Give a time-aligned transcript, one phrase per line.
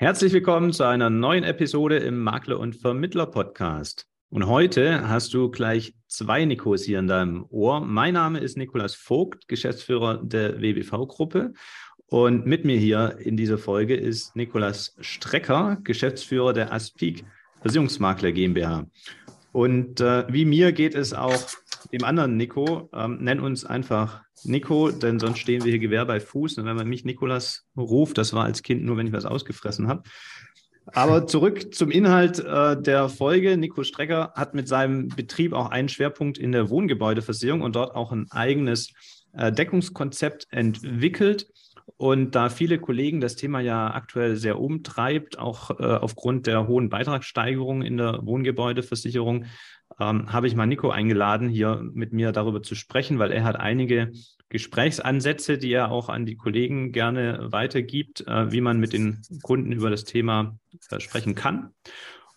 [0.00, 4.06] Herzlich willkommen zu einer neuen Episode im Makler- und Vermittler-Podcast.
[4.30, 7.82] Und heute hast du gleich zwei Nikos hier in deinem Ohr.
[7.82, 11.52] Mein Name ist Nikolas Vogt, Geschäftsführer der WBV-Gruppe.
[12.06, 17.26] Und mit mir hier in dieser Folge ist Nikolas Strecker, Geschäftsführer der Aspik
[17.60, 18.86] Versicherungsmakler GmbH.
[19.52, 21.46] Und äh, wie mir geht es auch
[21.92, 22.88] dem anderen Nico.
[22.94, 26.58] Ähm, nenn uns einfach Nico, denn sonst stehen wir hier Gewehr bei Fuß.
[26.58, 29.88] Und wenn man mich Nikolas ruft, das war als Kind nur, wenn ich was ausgefressen
[29.88, 30.02] habe.
[30.86, 33.56] Aber zurück zum Inhalt äh, der Folge.
[33.56, 38.12] Nico Strecker hat mit seinem Betrieb auch einen Schwerpunkt in der Wohngebäudeversicherung und dort auch
[38.12, 38.92] ein eigenes
[39.32, 41.46] äh, Deckungskonzept entwickelt.
[41.96, 46.88] Und da viele Kollegen das Thema ja aktuell sehr umtreibt, auch äh, aufgrund der hohen
[46.88, 49.46] Beitragssteigerung in der Wohngebäudeversicherung,
[49.98, 53.56] ähm, habe ich mal Nico eingeladen, hier mit mir darüber zu sprechen, weil er hat
[53.56, 54.12] einige
[54.48, 59.72] Gesprächsansätze, die er auch an die Kollegen gerne weitergibt, äh, wie man mit den Kunden
[59.72, 60.58] über das Thema
[60.90, 61.72] äh, sprechen kann.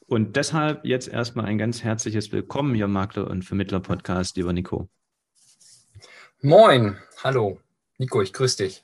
[0.05, 4.89] Und deshalb jetzt erstmal ein ganz herzliches Willkommen hier im Makler- und Vermittler-Podcast, lieber Nico.
[6.41, 7.59] Moin, hallo.
[7.97, 8.83] Nico, ich grüße dich.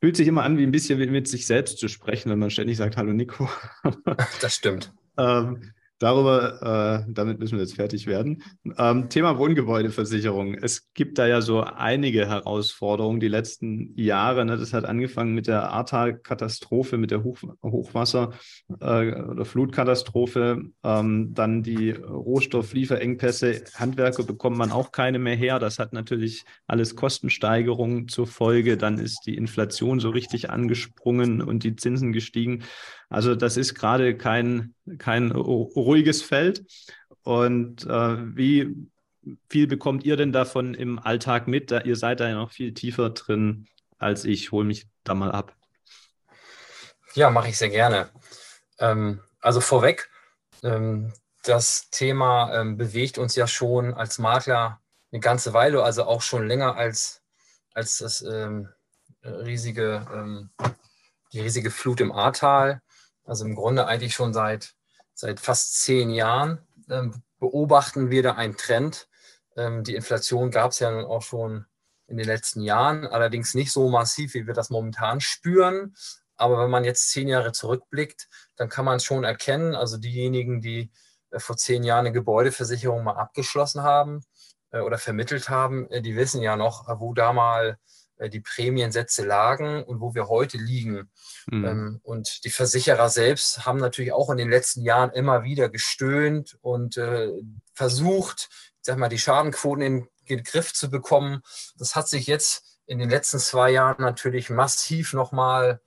[0.00, 2.76] Fühlt sich immer an, wie ein bisschen mit sich selbst zu sprechen, wenn man ständig
[2.76, 3.48] sagt, hallo Nico.
[4.40, 4.92] das stimmt.
[5.18, 5.72] ähm,
[6.02, 8.42] Darüber, äh, damit müssen wir jetzt fertig werden.
[8.76, 10.54] Ähm, Thema Wohngebäudeversicherung.
[10.54, 14.44] Es gibt da ja so einige Herausforderungen die letzten Jahre.
[14.44, 14.56] Ne?
[14.56, 18.32] Das hat angefangen mit der Ahrtal-Katastrophe, mit der Hoch Hochwasser-
[18.80, 20.62] äh, oder Flutkatastrophe.
[20.82, 23.62] Ähm, dann die Rohstofflieferengpässe.
[23.76, 25.60] Handwerker bekommt man auch keine mehr her.
[25.60, 28.76] Das hat natürlich alles Kostensteigerungen zur Folge.
[28.76, 32.64] Dann ist die Inflation so richtig angesprungen und die Zinsen gestiegen.
[33.12, 36.64] Also das ist gerade kein, kein ruhiges Feld.
[37.22, 38.74] Und äh, wie
[39.50, 41.70] viel bekommt ihr denn davon im Alltag mit?
[41.70, 43.68] Da, ihr seid da ja noch viel tiefer drin
[43.98, 44.50] als ich.
[44.50, 45.54] Hol mich da mal ab.
[47.14, 48.08] Ja, mache ich sehr gerne.
[48.78, 50.10] Ähm, also vorweg,
[50.62, 51.12] ähm,
[51.44, 54.80] das Thema ähm, bewegt uns ja schon als Makler
[55.12, 57.20] eine ganze Weile, also auch schon länger als,
[57.74, 58.70] als das ähm,
[59.22, 60.50] riesige, ähm,
[61.34, 62.80] die riesige Flut im Ahrtal.
[63.32, 64.74] Also im Grunde eigentlich schon seit,
[65.14, 66.58] seit fast zehn Jahren
[66.90, 69.08] ähm, beobachten wir da einen Trend.
[69.56, 71.64] Ähm, die Inflation gab es ja nun auch schon
[72.08, 75.94] in den letzten Jahren, allerdings nicht so massiv, wie wir das momentan spüren.
[76.36, 80.92] Aber wenn man jetzt zehn Jahre zurückblickt, dann kann man schon erkennen, also diejenigen, die
[81.30, 84.26] äh, vor zehn Jahren eine Gebäudeversicherung mal abgeschlossen haben
[84.72, 87.78] äh, oder vermittelt haben, äh, die wissen ja noch, wo da mal
[88.20, 91.10] die Prämiensätze lagen und wo wir heute liegen.
[91.46, 91.64] Mhm.
[91.64, 96.56] Ähm, und die Versicherer selbst haben natürlich auch in den letzten Jahren immer wieder gestöhnt
[96.60, 97.30] und äh,
[97.74, 98.48] versucht,
[98.80, 101.42] sag mal, die Schadenquoten in den Griff zu bekommen.
[101.78, 105.80] Das hat sich jetzt in den letzten zwei Jahren natürlich massiv nochmal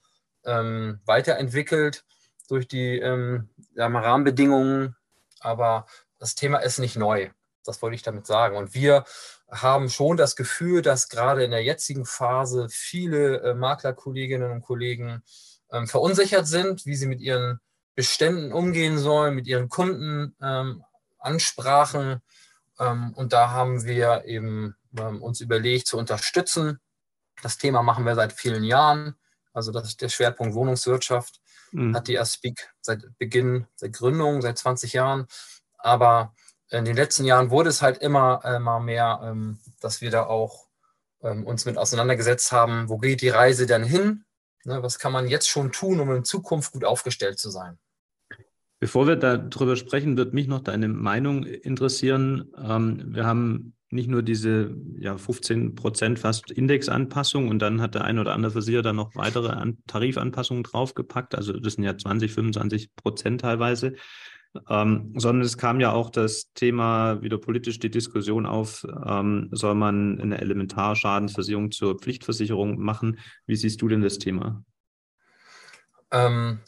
[0.46, 2.03] ähm, weiterentwickelt
[2.47, 4.96] durch die ähm, Rahmenbedingungen.
[5.40, 5.86] Aber
[6.19, 7.30] das Thema ist nicht neu.
[7.63, 8.56] Das wollte ich damit sagen.
[8.56, 9.06] Und wir
[9.50, 15.23] haben schon das Gefühl, dass gerade in der jetzigen Phase viele äh, Maklerkolleginnen und Kollegen
[15.72, 17.59] ähm, verunsichert sind, wie sie mit ihren
[17.95, 20.83] Beständen umgehen sollen, mit ihren Kunden ähm,
[21.19, 22.22] ansprachen.
[22.79, 26.79] Ähm, und da haben wir eben uns überlegt zu unterstützen.
[27.41, 29.16] Das Thema machen wir seit vielen Jahren.
[29.53, 31.39] Also das ist der Schwerpunkt Wohnungswirtschaft.
[31.72, 31.95] Mhm.
[31.95, 35.27] Hat die Aspik seit Beginn, seit Gründung, seit 20 Jahren.
[35.77, 36.33] Aber
[36.70, 40.26] in den letzten Jahren wurde es halt immer äh, mal mehr, ähm, dass wir da
[40.26, 40.68] auch
[41.22, 44.26] ähm, uns mit auseinandergesetzt haben, wo geht die Reise denn hin?
[44.64, 47.78] Ne, was kann man jetzt schon tun, um in Zukunft gut aufgestellt zu sein?
[48.80, 52.52] Bevor wir darüber sprechen, wird mich noch deine Meinung interessieren.
[52.58, 58.04] Ähm, wir haben nicht nur diese ja, 15 Prozent fast Indexanpassung und dann hat der
[58.04, 61.36] ein oder andere Versicherer dann noch weitere Tarifanpassungen draufgepackt.
[61.36, 63.96] Also das sind ja 20, 25 Prozent teilweise.
[64.70, 69.76] Ähm, sondern es kam ja auch das Thema wieder politisch die Diskussion auf, ähm, soll
[69.76, 73.20] man eine Elementarschadensversicherung zur Pflichtversicherung machen?
[73.46, 74.64] Wie siehst du denn das Thema?
[76.12, 76.60] Ähm,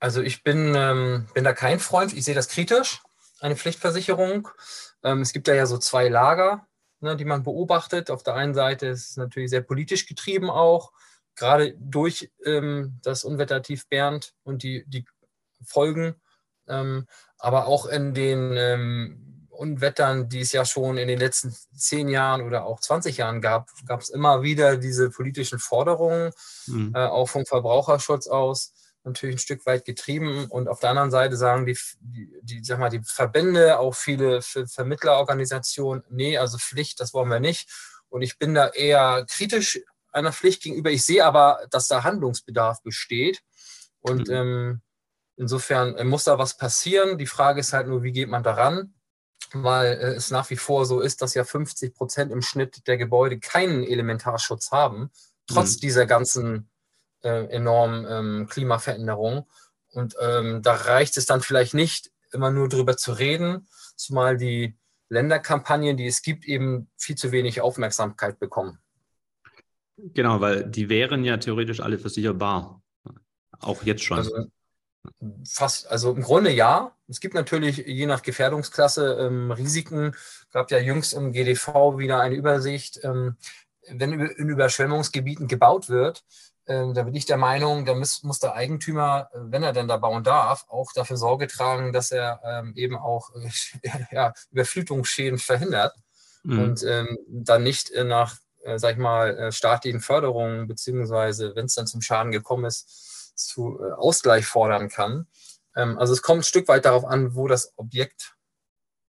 [0.00, 3.00] also ich bin, ähm, bin da kein Freund, ich sehe das kritisch,
[3.40, 4.48] eine Pflichtversicherung.
[5.02, 6.66] Ähm, es gibt da ja so zwei Lager,
[7.00, 8.10] ne, die man beobachtet.
[8.10, 10.92] Auf der einen Seite ist es natürlich sehr politisch getrieben auch,
[11.36, 15.04] gerade durch ähm, das Unwettertief Bernd und die, die
[15.64, 16.16] Folgen
[17.44, 22.42] aber auch in den ähm, Unwettern, die es ja schon in den letzten zehn Jahren
[22.42, 26.32] oder auch 20 Jahren gab, gab es immer wieder diese politischen Forderungen,
[26.66, 26.92] mhm.
[26.94, 28.72] äh, auch vom Verbraucherschutz aus
[29.04, 30.46] natürlich ein Stück weit getrieben.
[30.46, 34.40] Und auf der anderen Seite sagen die, die, die, sag mal, die Verbände, auch viele
[34.40, 37.68] Vermittlerorganisationen, nee, also Pflicht, das wollen wir nicht.
[38.08, 39.80] Und ich bin da eher kritisch
[40.12, 40.90] einer Pflicht gegenüber.
[40.90, 43.42] Ich sehe aber, dass da Handlungsbedarf besteht.
[44.00, 44.34] Und mhm.
[44.34, 44.80] ähm,
[45.36, 47.18] insofern äh, muss da was passieren.
[47.18, 48.94] Die Frage ist halt nur, wie geht man daran?
[49.52, 52.96] Weil äh, es nach wie vor so ist, dass ja 50 Prozent im Schnitt der
[52.96, 55.10] Gebäude keinen Elementarschutz haben,
[55.46, 55.80] trotz mhm.
[55.80, 56.70] dieser ganzen
[57.22, 59.48] äh, enormen ähm, Klimaveränderung.
[59.92, 64.76] Und ähm, da reicht es dann vielleicht nicht, immer nur drüber zu reden, zumal die
[65.08, 68.80] Länderkampagnen, die es gibt, eben viel zu wenig Aufmerksamkeit bekommen.
[69.96, 72.82] Genau, weil die wären ja theoretisch alle versicherbar.
[73.60, 74.18] Auch jetzt schon.
[74.18, 74.46] Also,
[75.48, 76.92] fast, also im Grunde ja.
[77.08, 80.14] Es gibt natürlich je nach Gefährdungsklasse ähm, Risiken.
[80.52, 83.00] Gab ja jüngst im GDV wieder eine Übersicht.
[83.02, 83.36] Ähm,
[83.88, 86.24] wenn in Überschwemmungsgebieten gebaut wird,
[86.66, 89.88] ähm, da bin ich der Meinung, da muss, muss, der Eigentümer, äh, wenn er denn
[89.88, 93.50] da bauen darf, auch dafür Sorge tragen, dass er ähm, eben auch äh,
[94.10, 95.94] ja, Überflutungsschäden verhindert
[96.42, 96.58] mhm.
[96.58, 101.66] und ähm, dann nicht äh, nach, äh, sag ich mal, äh, staatlichen Förderungen, beziehungsweise wenn
[101.66, 105.26] es dann zum Schaden gekommen ist, zu äh, Ausgleich fordern kann.
[105.76, 108.34] Ähm, also es kommt ein Stück weit darauf an, wo das Objekt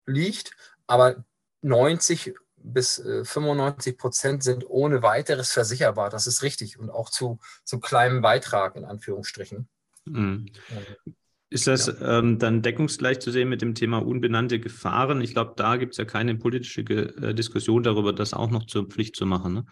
[0.07, 0.53] liegt,
[0.87, 1.25] aber
[1.63, 6.11] 90 bis 95 äh, Prozent sind ohne weiteres versicherbar.
[6.11, 9.69] Das ist richtig und auch zu, zu kleinem Beitrag in Anführungsstrichen.
[10.05, 10.47] Mhm.
[11.49, 12.19] Ist das ja.
[12.19, 15.21] ähm, dann deckungsgleich zu sehen mit dem Thema unbenannte Gefahren?
[15.21, 18.87] Ich glaube, da gibt es ja keine politische äh, Diskussion darüber, das auch noch zur
[18.87, 19.55] Pflicht zu machen.
[19.55, 19.67] Ne?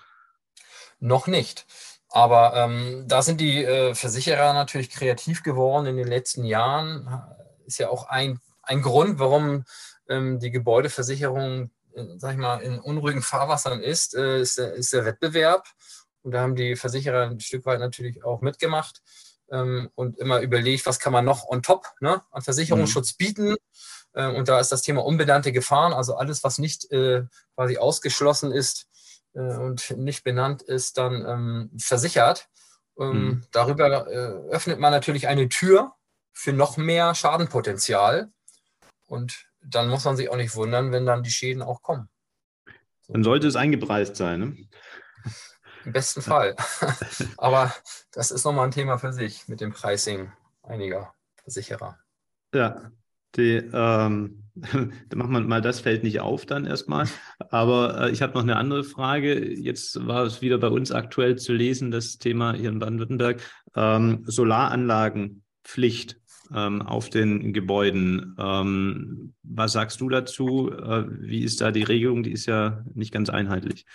[0.98, 1.66] Noch nicht.
[2.10, 7.22] Aber ähm, da sind die äh, Versicherer natürlich kreativ geworden in den letzten Jahren.
[7.66, 9.64] Ist ja auch ein, ein Grund, warum
[10.08, 11.70] ähm, die Gebäudeversicherung
[12.16, 15.66] sag ich mal, in unruhigen Fahrwassern ist, äh, ist, der, ist der Wettbewerb.
[16.22, 19.02] Und da haben die Versicherer ein Stück weit natürlich auch mitgemacht
[19.50, 23.16] ähm, und immer überlegt, was kann man noch on top ne, an Versicherungsschutz mhm.
[23.19, 23.56] bieten.
[24.14, 27.22] Äh, und da ist das Thema unbenannte Gefahren, also alles, was nicht äh,
[27.54, 28.88] quasi ausgeschlossen ist äh,
[29.32, 32.48] und nicht benannt ist, dann ähm, versichert.
[32.98, 33.44] Ähm, mhm.
[33.52, 35.92] Darüber äh, öffnet man natürlich eine Tür
[36.32, 38.30] für noch mehr Schadenpotenzial.
[39.06, 42.08] Und dann muss man sich auch nicht wundern, wenn dann die Schäden auch kommen.
[43.08, 44.40] Dann sollte es eingepreist sein.
[44.40, 44.69] Ne?
[45.84, 46.54] Im besten Fall.
[47.38, 47.75] Aber
[48.12, 50.30] das ist nochmal ein Thema für sich mit dem Pricing
[50.62, 51.98] einiger Versicherer.
[52.54, 52.90] Ja,
[53.36, 57.06] die, ähm, da macht man mal das Feld nicht auf dann erstmal.
[57.50, 59.54] Aber äh, ich habe noch eine andere Frage.
[59.54, 63.40] Jetzt war es wieder bei uns aktuell zu lesen, das Thema hier in Baden-Württemberg,
[63.76, 66.16] ähm, Solaranlagenpflicht
[66.54, 68.36] ähm, auf den Gebäuden.
[68.38, 70.70] Ähm, was sagst du dazu?
[70.70, 72.22] Äh, wie ist da die Regelung?
[72.22, 73.86] Die ist ja nicht ganz einheitlich.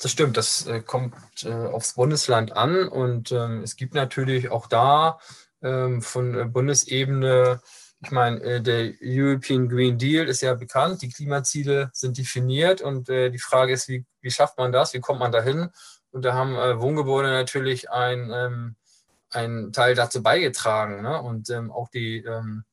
[0.00, 4.68] Das stimmt, das äh, kommt äh, aufs Bundesland an und ähm, es gibt natürlich auch
[4.68, 5.18] da
[5.60, 7.60] ähm, von Bundesebene,
[8.00, 13.08] ich meine, äh, der European Green Deal ist ja bekannt, die Klimaziele sind definiert und
[13.08, 15.70] äh, die Frage ist, wie, wie schafft man das, wie kommt man dahin?
[16.10, 18.76] Und da haben äh, Wohngebäude natürlich ein ähm,
[19.30, 21.02] einen Teil dazu beigetragen.
[21.02, 21.20] Ne?
[21.20, 22.64] Und ähm, auch die, ähm,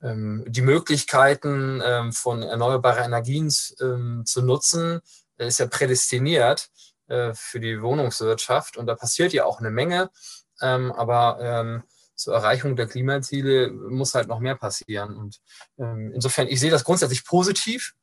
[0.00, 1.82] ähm, die Möglichkeiten
[2.12, 5.00] von erneuerbaren Energien zu nutzen,
[5.38, 6.70] ist ja prädestiniert
[7.08, 8.76] für die Wohnungswirtschaft.
[8.76, 10.10] Und da passiert ja auch eine Menge.
[10.58, 15.16] Aber zur Erreichung der Klimaziele muss halt noch mehr passieren.
[15.16, 15.40] Und
[15.76, 17.94] insofern, ich sehe das grundsätzlich positiv.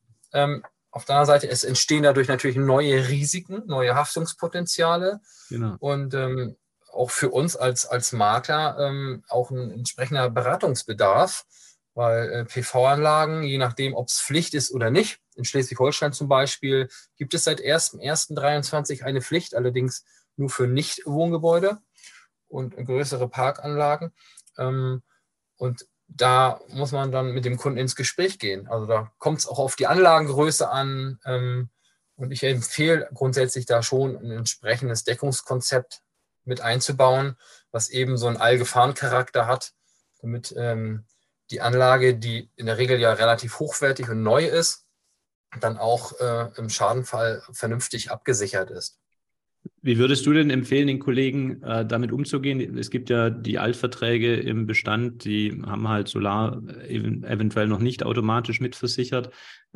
[0.92, 5.20] Auf der anderen Seite, es entstehen dadurch natürlich neue Risiken, neue Haftungspotenziale.
[5.48, 5.76] Genau.
[5.78, 6.56] Und ähm,
[6.92, 11.44] auch für uns als, als Makler ähm, auch ein entsprechender Beratungsbedarf,
[11.94, 16.88] weil äh, PV-Anlagen, je nachdem, ob es Pflicht ist oder nicht, in Schleswig-Holstein zum Beispiel,
[17.16, 20.04] gibt es seit 1.1.23 eine Pflicht, allerdings
[20.36, 21.78] nur für Nicht-Wohngebäude
[22.50, 24.12] und größere Parkanlagen.
[24.58, 25.02] Ähm,
[25.56, 28.68] und da muss man dann mit dem Kunden ins Gespräch gehen.
[28.68, 31.20] Also da kommt es auch auf die Anlagengröße an.
[31.24, 31.70] Ähm,
[32.16, 36.02] und ich empfehle grundsätzlich da schon ein entsprechendes Deckungskonzept
[36.44, 37.36] mit einzubauen,
[37.70, 39.72] was eben so einen Allgefahrencharakter hat,
[40.20, 41.06] damit ähm,
[41.50, 44.86] die Anlage, die in der Regel ja relativ hochwertig und neu ist,
[45.60, 48.99] dann auch äh, im Schadenfall vernünftig abgesichert ist.
[49.82, 52.78] Wie würdest du denn empfehlen, den Kollegen äh, damit umzugehen?
[52.78, 58.60] Es gibt ja die Altverträge im Bestand, die haben halt Solar eventuell noch nicht automatisch
[58.60, 59.30] mitversichert.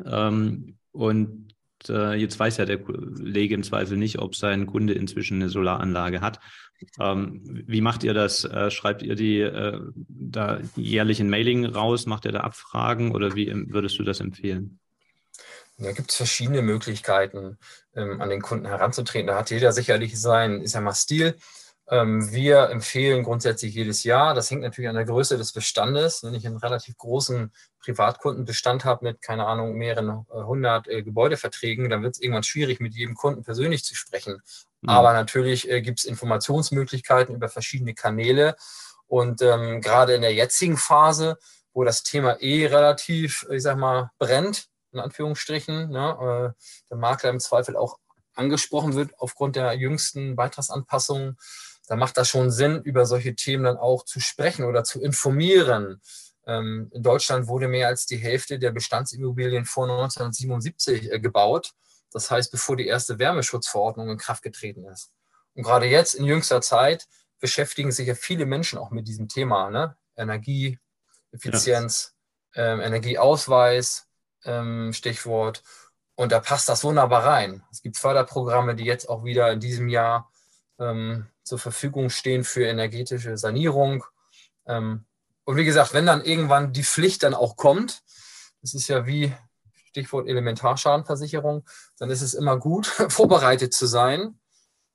[0.05, 1.55] Ähm, und
[1.89, 6.21] äh, jetzt weiß ja der Kollege im Zweifel nicht, ob sein Kunde inzwischen eine Solaranlage
[6.21, 6.41] hat.
[7.01, 8.45] Ähm, wie macht ihr das?
[8.45, 12.07] Äh, schreibt ihr die äh, da jährlich ein Mailing raus?
[12.07, 14.81] Macht ihr da Abfragen oder wie würdest du das empfehlen?
[15.77, 17.59] Da gibt es verschiedene Möglichkeiten,
[17.95, 19.27] ähm, an den Kunden heranzutreten.
[19.27, 21.37] Da hat jeder sicherlich sein, ist ja mal Stil.
[21.89, 24.35] Ähm, wir empfehlen grundsätzlich jedes Jahr.
[24.35, 26.23] Das hängt natürlich an der Größe des Bestandes.
[26.23, 31.91] Wenn ich einen relativ großen Privatkundenbestand habe mit, keine Ahnung, mehreren äh, hundert äh, Gebäudeverträgen,
[31.91, 34.41] dann wird es irgendwann schwierig, mit jedem Kunden persönlich zu sprechen.
[34.81, 34.89] Mhm.
[34.89, 38.57] Aber natürlich äh, gibt es Informationsmöglichkeiten über verschiedene Kanäle.
[39.07, 41.37] Und ähm, gerade in der jetzigen Phase,
[41.75, 47.31] wo das Thema eh relativ, ich sag mal, brennt, in Anführungsstrichen, ne, äh, der Makler
[47.31, 47.99] im Zweifel auch
[48.35, 51.37] angesprochen wird aufgrund der jüngsten Beitragsanpassungen,
[51.87, 56.01] da macht das schon Sinn, über solche Themen dann auch zu sprechen oder zu informieren.
[56.47, 61.73] Ähm, in Deutschland wurde mehr als die Hälfte der Bestandsimmobilien vor 1977 äh, gebaut.
[62.11, 65.11] Das heißt, bevor die erste Wärmeschutzverordnung in Kraft getreten ist.
[65.55, 67.07] Und gerade jetzt in jüngster Zeit
[67.41, 69.71] beschäftigen sich ja viele Menschen auch mit diesem Thema.
[69.71, 69.97] Ne?
[70.17, 72.15] Energieeffizienz,
[72.55, 72.73] ja.
[72.73, 74.07] ähm, Energieausweis,
[74.45, 75.63] ähm, Stichwort.
[76.17, 77.63] Und da passt das wunderbar rein.
[77.71, 80.31] Es gibt Förderprogramme, die jetzt auch wieder in diesem Jahr
[80.79, 84.05] ähm, zur Verfügung stehen für energetische Sanierung.
[84.67, 85.05] Ähm,
[85.45, 88.03] und wie gesagt, wenn dann irgendwann die Pflicht dann auch kommt,
[88.63, 89.35] das ist ja wie
[89.89, 91.65] Stichwort Elementarschadenversicherung,
[91.99, 94.39] dann ist es immer gut, vorbereitet zu sein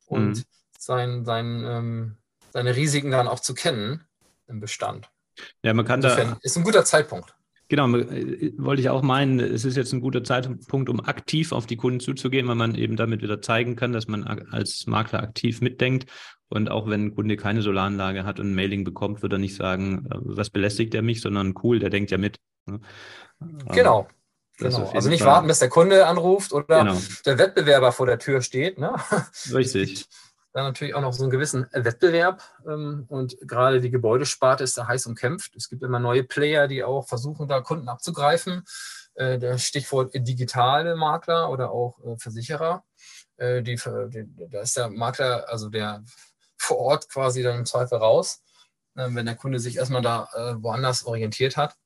[0.07, 0.43] und mhm.
[0.77, 2.17] sein, sein, ähm,
[2.51, 4.05] seine Risiken dann auch zu kennen
[4.47, 5.09] im Bestand.
[5.63, 6.37] Ja, man kann Insofern da.
[6.41, 7.35] Ist ein guter Zeitpunkt.
[7.69, 11.67] Genau, äh, wollte ich auch meinen, es ist jetzt ein guter Zeitpunkt, um aktiv auf
[11.67, 15.61] die Kunden zuzugehen, weil man eben damit wieder zeigen kann, dass man als Makler aktiv
[15.61, 16.09] mitdenkt.
[16.49, 19.55] Und auch wenn ein Kunde keine Solaranlage hat und ein Mailing bekommt, wird er nicht
[19.55, 22.37] sagen, äh, was belästigt er mich, sondern cool, der denkt ja mit.
[22.65, 22.79] Ne?
[23.71, 24.07] Genau.
[24.57, 24.91] genau.
[24.91, 25.33] Also nicht Fall.
[25.33, 26.97] warten, bis der Kunde anruft oder genau.
[27.25, 28.79] der Wettbewerber vor der Tür steht.
[28.79, 28.95] Ne?
[29.53, 30.07] Richtig
[30.53, 32.43] dann natürlich auch noch so einen gewissen Wettbewerb.
[32.67, 35.55] Ähm, und gerade die Gebäudesparte ist da heiß umkämpft.
[35.55, 38.63] Es gibt immer neue Player, die auch versuchen, da Kunden abzugreifen.
[39.19, 42.85] Äh, der Stichwort digitale Makler oder auch äh, Versicherer.
[43.35, 43.77] Äh, die,
[44.49, 46.03] da ist der Makler, also der
[46.57, 48.41] vor Ort quasi dann im Zweifel raus.
[48.95, 50.27] Wenn der Kunde sich erstmal da
[50.59, 51.77] woanders orientiert hat,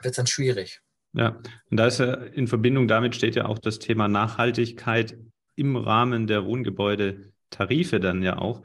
[0.00, 0.80] wird es dann schwierig.
[1.12, 1.40] Ja,
[1.70, 5.18] und da ist ja in Verbindung damit steht ja auch das Thema Nachhaltigkeit
[5.56, 8.62] im Rahmen der Wohngebäude Tarife dann ja auch.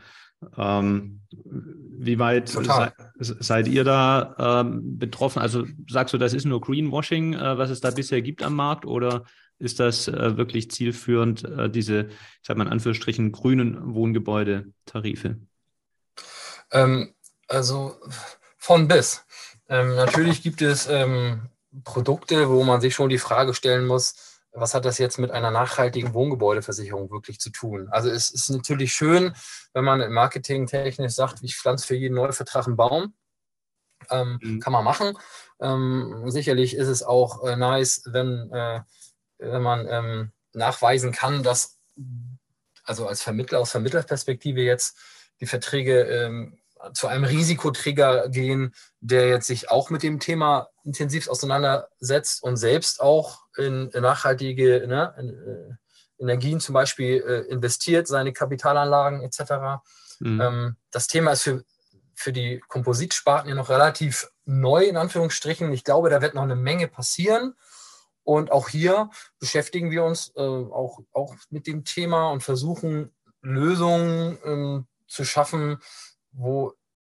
[0.58, 5.42] Ähm, wie weit se, seid ihr da ähm, betroffen?
[5.42, 8.86] Also sagst du, das ist nur Greenwashing, äh, was es da bisher gibt am Markt,
[8.86, 9.24] oder
[9.60, 15.38] ist das äh, wirklich zielführend, äh, diese, ich sag mal in Anführungsstrichen, grünen Wohngebäude-Tarife?
[16.72, 17.14] Ähm,
[17.48, 17.96] also
[18.58, 19.26] von bis.
[19.70, 21.50] Ähm, natürlich gibt es ähm,
[21.84, 25.52] Produkte, wo man sich schon die Frage stellen muss, was hat das jetzt mit einer
[25.52, 27.88] nachhaltigen Wohngebäudeversicherung wirklich zu tun?
[27.90, 29.34] Also es ist natürlich schön,
[29.74, 33.16] wenn man marketingtechnisch sagt, ich pflanze für jeden Neuvertrag einen Baum.
[34.10, 34.60] Ähm, mhm.
[34.60, 35.18] Kann man machen.
[35.62, 38.82] Ähm, sicherlich ist es auch äh, nice, wenn, äh,
[39.40, 41.80] wenn man ähm, nachweisen kann, dass,
[42.84, 44.98] also als Vermittler, aus Vermittlerperspektive jetzt,
[45.40, 46.60] die Verträge ähm,
[46.94, 53.02] zu einem Risikoträger gehen, der jetzt sich auch mit dem Thema intensiv auseinandersetzt und selbst
[53.02, 55.76] auch in, nachhaltige ne, in, äh,
[56.20, 59.84] Energien zum Beispiel äh, investiert, seine Kapitalanlagen etc.
[60.20, 60.42] Mhm.
[60.42, 61.64] Ähm, das Thema ist für,
[62.16, 65.72] für die Kompositsparten ja noch relativ neu, in Anführungsstrichen.
[65.72, 67.56] Ich glaube, da wird noch eine Menge passieren.
[68.24, 69.10] Und auch hier
[69.40, 75.80] beschäftigen wir uns äh, auch, auch mit dem Thema und versuchen Lösungen ähm, zu schaffen,
[76.34, 76.74] wo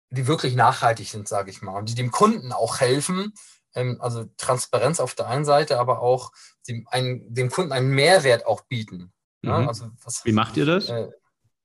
[0.09, 3.33] die wirklich nachhaltig sind, sage ich mal, und die dem Kunden auch helfen.
[3.75, 6.31] Ähm, also Transparenz auf der einen Seite, aber auch
[6.67, 9.11] dem, ein, dem Kunden einen Mehrwert auch bieten.
[9.41, 9.49] Mhm.
[9.49, 10.89] Ja, also was, Wie macht ihr das?
[10.89, 11.09] Äh,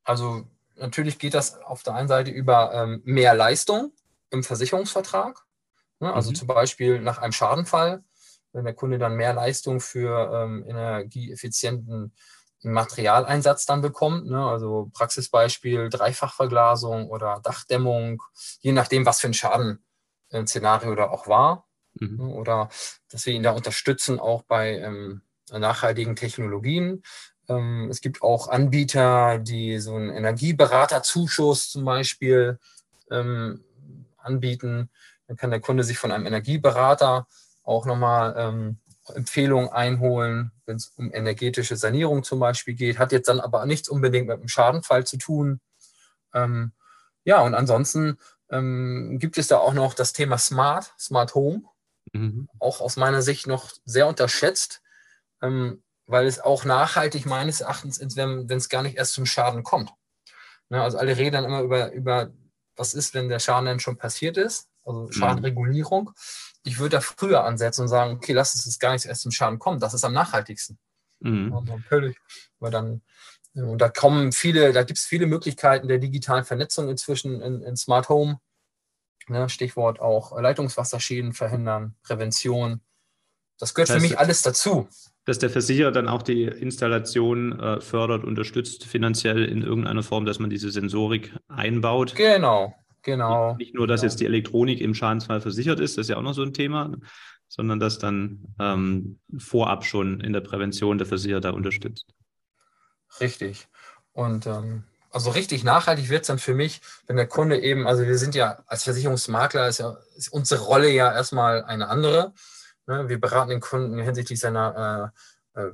[0.04, 3.92] also natürlich geht das auf der einen Seite über ähm, mehr Leistung
[4.30, 5.44] im Versicherungsvertrag.
[6.00, 6.12] Ne?
[6.12, 6.34] Also mhm.
[6.34, 8.02] zum Beispiel nach einem Schadenfall,
[8.52, 12.12] wenn der Kunde dann mehr Leistung für ähm, energieeffizienten
[12.62, 14.26] Materialeinsatz dann bekommt.
[14.26, 14.44] Ne?
[14.44, 18.22] Also Praxisbeispiel Dreifachverglasung oder Dachdämmung,
[18.60, 21.66] je nachdem, was für ein Schadenszenario da auch war.
[21.94, 22.16] Mhm.
[22.16, 22.34] Ne?
[22.34, 22.68] Oder
[23.10, 27.02] dass wir ihn da unterstützen, auch bei ähm, nachhaltigen Technologien.
[27.48, 32.58] Ähm, es gibt auch Anbieter, die so einen Energieberaterzuschuss zum Beispiel
[33.10, 33.64] ähm,
[34.18, 34.90] anbieten.
[35.26, 37.26] Dann kann der Kunde sich von einem Energieberater
[37.64, 38.78] auch nochmal ähm,
[39.08, 43.88] Empfehlungen einholen, wenn es um energetische Sanierung zum Beispiel geht, hat jetzt dann aber nichts
[43.88, 45.60] unbedingt mit einem Schadenfall zu tun.
[46.34, 46.72] Ähm,
[47.24, 48.18] ja, und ansonsten
[48.50, 51.62] ähm, gibt es da auch noch das Thema Smart, Smart Home,
[52.12, 52.48] mhm.
[52.58, 54.82] auch aus meiner Sicht noch sehr unterschätzt,
[55.40, 59.62] ähm, weil es auch nachhaltig meines Erachtens ist, wenn es gar nicht erst zum Schaden
[59.62, 59.92] kommt.
[60.68, 62.30] Ne, also alle reden dann immer über, über,
[62.76, 65.12] was ist, wenn der Schaden dann schon passiert ist, also mhm.
[65.12, 66.10] Schadenregulierung.
[66.64, 69.58] Ich würde da früher ansetzen und sagen, okay, lass es gar nicht erst zum Schaden
[69.58, 69.80] kommen.
[69.80, 70.78] Das ist am nachhaltigsten.
[71.20, 71.52] Mhm.
[71.52, 72.16] Also völlig,
[72.58, 73.02] weil dann
[73.54, 77.76] Und da kommen viele, da gibt es viele Möglichkeiten der digitalen Vernetzung inzwischen in, in
[77.76, 78.40] Smart Home.
[79.28, 82.80] Ne, Stichwort auch Leitungswasserschäden verhindern, Prävention.
[83.58, 84.88] Das gehört das heißt, für mich alles dazu.
[85.24, 90.40] Dass der Versicherer dann auch die Installation äh, fördert, unterstützt finanziell in irgendeiner Form, dass
[90.40, 92.16] man diese Sensorik einbaut.
[92.16, 93.54] Genau, genau.
[93.56, 94.10] Nicht nur, dass genau.
[94.10, 96.92] jetzt die Elektronik im Schadensfall versichert ist, das ist ja auch noch so ein Thema,
[97.48, 102.06] sondern dass dann ähm, vorab schon in der Prävention der Versicherer da unterstützt.
[103.20, 103.68] Richtig.
[104.12, 108.02] Und ähm, also richtig nachhaltig wird es dann für mich, wenn der Kunde eben, also
[108.02, 112.32] wir sind ja als Versicherungsmakler, ist ja ist unsere Rolle ja erstmal eine andere.
[112.86, 113.08] Ne?
[113.08, 115.12] Wir beraten den Kunden hinsichtlich seiner
[115.54, 115.72] äh, äh,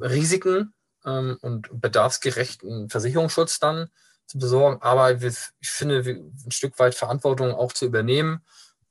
[0.00, 0.74] Risiken
[1.04, 3.88] ähm, und bedarfsgerechten Versicherungsschutz dann
[4.26, 4.80] zu besorgen.
[4.82, 8.44] Aber ich finde, ein Stück weit Verantwortung auch zu übernehmen,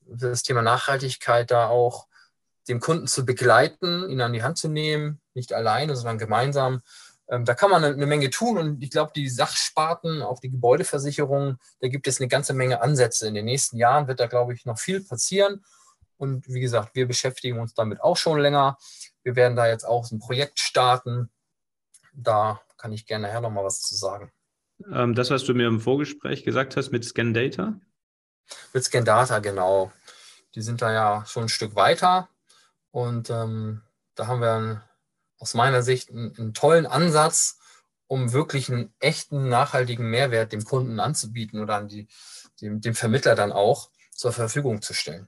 [0.06, 2.08] das Thema Nachhaltigkeit da auch
[2.68, 6.82] dem Kunden zu begleiten, ihn an die Hand zu nehmen, nicht alleine, sondern gemeinsam
[7.32, 10.52] ähm, da kann man eine, eine, Menge tun und ich glaube, die Sachsparten, auch die
[10.52, 13.28] Gebäudeversicherung, da gibt es eine ganze Menge Ansätze.
[13.28, 15.64] In den nächsten Jahren wird da, glaube ich, noch viel passieren.
[16.18, 18.78] Und wie gesagt, wir beschäftigen uns damit auch schon länger.
[19.24, 21.32] Wir werden da jetzt auch ein Projekt starten.
[22.14, 24.30] Da kann ich gerne nachher nochmal was zu sagen.
[24.94, 27.80] Ähm, das, was du mir im Vorgespräch gesagt hast mit ScanData?
[28.74, 29.92] Mit ScanData, genau.
[30.56, 32.30] Die sind da ja schon ein Stück weiter.
[32.92, 33.82] Und ähm,
[34.16, 34.82] da haben wir ein
[35.42, 37.60] aus meiner Sicht einen, einen tollen Ansatz,
[38.08, 42.08] um wirklich einen echten, nachhaltigen Mehrwert dem Kunden anzubieten oder an die,
[42.62, 45.28] dem, dem Vermittler dann auch zur Verfügung zu stellen.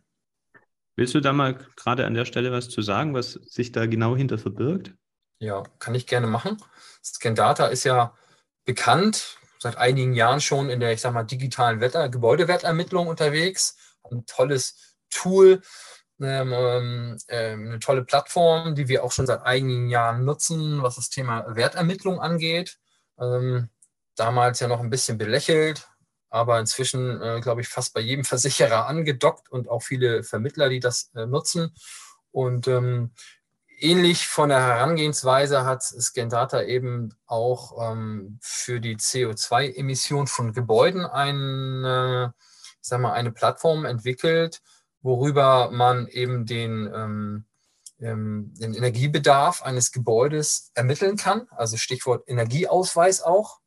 [0.95, 4.15] Willst du da mal gerade an der Stelle was zu sagen, was sich da genau
[4.15, 4.93] hinter verbirgt?
[5.39, 6.62] Ja, kann ich gerne machen.
[7.03, 8.15] Scandata ist ja
[8.65, 13.77] bekannt, seit einigen Jahren schon in der, ich sag mal, digitalen Wetter Gebäudewertermittlung unterwegs.
[14.03, 15.62] Ein tolles Tool,
[16.22, 20.96] ähm, ähm, ähm, eine tolle Plattform, die wir auch schon seit einigen Jahren nutzen, was
[20.98, 22.77] das Thema Wertermittlung angeht.
[23.17, 23.70] Ähm,
[24.15, 25.88] damals ja noch ein bisschen belächelt,
[26.29, 30.82] aber inzwischen, äh, glaube ich, fast bei jedem Versicherer angedockt und auch viele Vermittler, die
[30.82, 31.74] das äh, nutzen.
[32.32, 33.12] Und ähm,
[33.83, 42.33] ähnlich von der Herangehensweise hat Scandata eben auch ähm, für die CO2-Emission von Gebäuden eine,
[42.81, 44.61] ich sag mal, eine Plattform entwickelt,
[45.01, 47.45] worüber man eben den, ähm,
[47.99, 51.48] ähm, den Energiebedarf eines Gebäudes ermitteln kann.
[51.51, 53.59] Also Stichwort Energieausweis auch.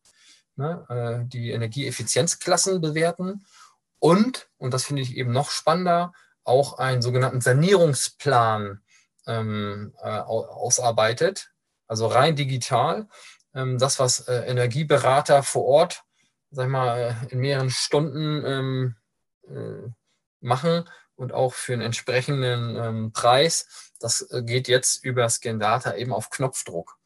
[0.58, 3.44] Ne, äh, die Energieeffizienzklassen bewerten
[3.98, 8.80] und, und das finde ich eben noch spannender, auch einen sogenannten Sanierungsplan
[9.26, 11.50] ähm, äh, ausarbeitet,
[11.86, 13.08] also rein digital.
[13.54, 16.02] Ähm, das, was äh, Energieberater vor Ort,
[16.50, 18.96] sag ich mal, äh, in mehreren Stunden ähm,
[19.48, 19.90] äh,
[20.40, 20.84] machen,
[21.16, 23.90] und auch für einen entsprechenden ähm, Preis.
[23.98, 26.96] Das äh, geht jetzt über Scandata eben auf Knopfdruck.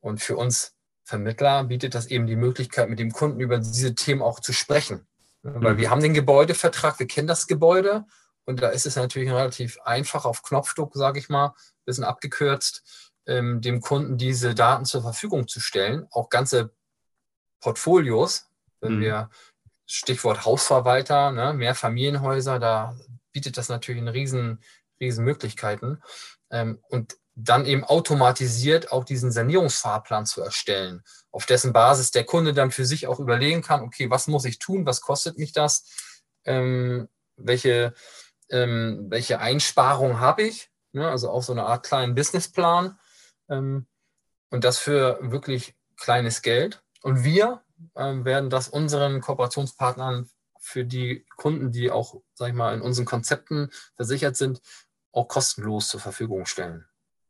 [0.00, 4.22] Und für uns Vermittler bietet das eben die Möglichkeit, mit dem Kunden über diese Themen
[4.22, 5.06] auch zu sprechen.
[5.42, 5.78] Weil mhm.
[5.78, 8.04] wir haben den Gebäudevertrag, wir kennen das Gebäude
[8.46, 13.12] und da ist es natürlich relativ einfach auf Knopfdruck, sage ich mal, ein bisschen abgekürzt,
[13.26, 16.06] ähm, dem Kunden diese Daten zur Verfügung zu stellen.
[16.10, 16.74] Auch ganze
[17.60, 19.00] Portfolios, wenn mhm.
[19.00, 19.30] wir
[19.86, 22.96] Stichwort Hausverwalter, ne, mehr Familienhäuser, da
[23.32, 24.62] bietet das natürlich eine riesen,
[25.00, 26.02] riesen Möglichkeiten.
[26.50, 31.02] Ähm, und dann eben automatisiert auch diesen Sanierungsfahrplan zu erstellen,
[31.32, 34.58] auf dessen Basis der Kunde dann für sich auch überlegen kann, okay, was muss ich
[34.58, 35.84] tun, was kostet mich das,
[36.44, 37.94] ähm, welche,
[38.54, 41.08] ähm, welche Einsparungen habe ich, ne?
[41.08, 42.96] also auch so eine Art kleinen Businessplan
[43.48, 43.86] ähm,
[44.50, 46.82] und das für wirklich kleines Geld.
[47.02, 47.62] Und wir
[47.96, 53.04] ähm, werden das unseren Kooperationspartnern für die Kunden, die auch, sag ich mal, in unseren
[53.06, 54.62] Konzepten versichert sind,
[55.10, 56.86] auch kostenlos zur Verfügung stellen.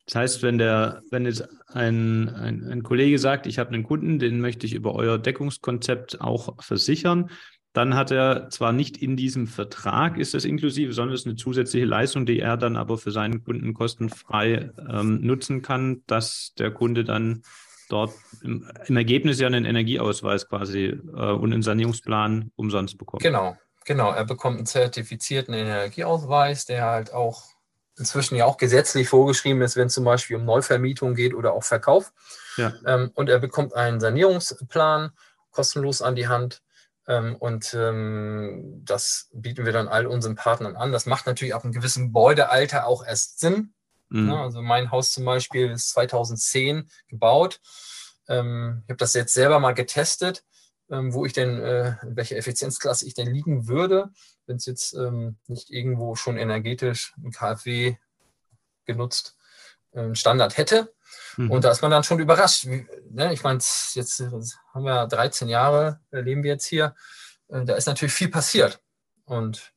[0.07, 4.19] Das heißt, wenn der, wenn jetzt ein, ein, ein Kollege sagt, ich habe einen Kunden,
[4.19, 7.31] den möchte ich über euer Deckungskonzept auch versichern,
[7.75, 11.37] dann hat er zwar nicht in diesem Vertrag ist das inklusive, sondern es ist eine
[11.37, 16.71] zusätzliche Leistung, die er dann aber für seinen Kunden kostenfrei ähm, nutzen kann, dass der
[16.71, 17.43] Kunde dann
[17.89, 23.25] dort im, im, Ergebnis ja einen Energieausweis quasi äh, und einen Sanierungsplan umsonst bekommt.
[23.25, 24.13] Genau, genau.
[24.13, 27.43] Er bekommt einen zertifizierten Energieausweis, der halt auch
[27.99, 31.65] inzwischen ja auch gesetzlich vorgeschrieben ist, wenn es zum Beispiel um Neuvermietung geht oder auch
[31.65, 32.13] Verkauf.
[32.57, 32.73] Ja.
[32.87, 35.11] Ähm, und er bekommt einen Sanierungsplan
[35.51, 36.63] kostenlos an die Hand.
[37.07, 40.93] Ähm, und ähm, das bieten wir dann all unseren Partnern an.
[40.93, 43.75] Das macht natürlich ab einem gewissen Gebäudealter auch erst Sinn,
[44.15, 44.29] Mhm.
[44.29, 47.61] Ja, also mein Haus zum Beispiel ist 2010 gebaut.
[48.29, 50.45] Ähm, ich habe das jetzt selber mal getestet,
[50.89, 54.11] ähm, wo ich denn, äh, in welcher Effizienzklasse ich denn liegen würde,
[54.47, 57.97] wenn es jetzt ähm, nicht irgendwo schon energetisch ein KfW
[58.85, 59.37] genutzt
[59.95, 60.95] ähm, Standard hätte.
[61.37, 61.51] Mhm.
[61.51, 62.67] Und da ist man dann schon überrascht.
[63.11, 63.33] Ne?
[63.33, 63.59] Ich meine,
[63.95, 64.21] jetzt
[64.73, 66.95] haben wir 13 Jahre, leben wir jetzt hier.
[67.49, 68.81] Äh, da ist natürlich viel passiert.
[69.25, 69.73] Und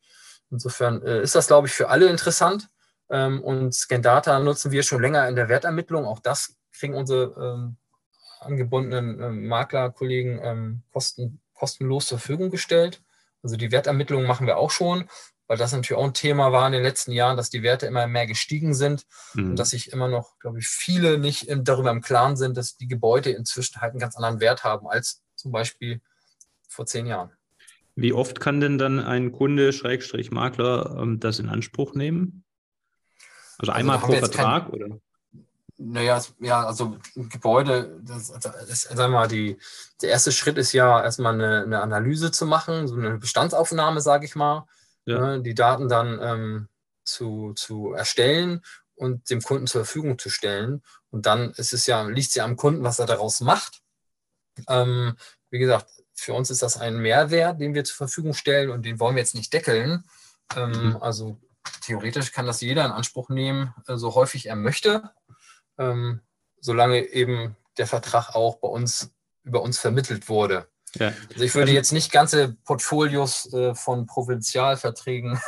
[0.50, 2.70] insofern äh, ist das, glaube ich, für alle interessant.
[3.10, 6.06] Ähm, und Scandata nutzen wir schon länger in der Wertermittlung.
[6.06, 7.78] Auch das kriegen unsere ähm,
[8.40, 13.02] angebundenen ähm, Maklerkollegen kosten, kostenlos zur Verfügung gestellt.
[13.42, 15.10] Also die Wertermittlung machen wir auch schon
[15.48, 18.06] weil das natürlich auch ein Thema war in den letzten Jahren, dass die Werte immer
[18.08, 19.52] mehr gestiegen sind mhm.
[19.52, 22.88] und dass sich immer noch, glaube ich, viele nicht darüber im Klaren sind, dass die
[22.88, 26.02] Gebäude inzwischen halt einen ganz anderen Wert haben als zum Beispiel
[26.68, 27.32] vor zehn Jahren.
[27.96, 32.44] Wie oft kann denn dann ein Kunde, Schrägstrich Makler, ähm, das in Anspruch nehmen?
[33.58, 35.00] Also, also einmal pro Vertrag kein, oder?
[35.80, 39.58] Naja, ja, also Gebäude, das, das, sagen wir mal, die,
[40.02, 44.26] der erste Schritt ist ja erstmal eine, eine Analyse zu machen, so eine Bestandsaufnahme, sage
[44.26, 44.68] ich mal
[45.08, 45.20] ja.
[45.20, 46.70] ne, die Daten dann ähm,
[47.04, 48.62] zu, zu erstellen
[48.96, 50.84] und dem Kunden zur Verfügung zu stellen.
[51.10, 53.82] Und dann ist es ja, liegt es ja am Kunden, was er daraus macht.
[54.68, 55.16] Ähm,
[55.50, 59.00] wie gesagt, für uns ist das ein Mehrwert, den wir zur Verfügung stellen und den
[59.00, 60.04] wollen wir jetzt nicht deckeln.
[60.56, 60.98] Ähm, mhm.
[60.98, 61.40] Also
[61.82, 65.12] theoretisch kann das jeder in Anspruch nehmen, äh, so häufig er möchte,
[65.78, 66.22] ähm,
[66.60, 69.12] solange eben der Vertrag auch bei uns
[69.44, 70.68] über uns vermittelt wurde.
[70.96, 71.14] Ja.
[71.34, 75.40] Also ich würde also jetzt nicht ganze Portfolios äh, von Provinzialverträgen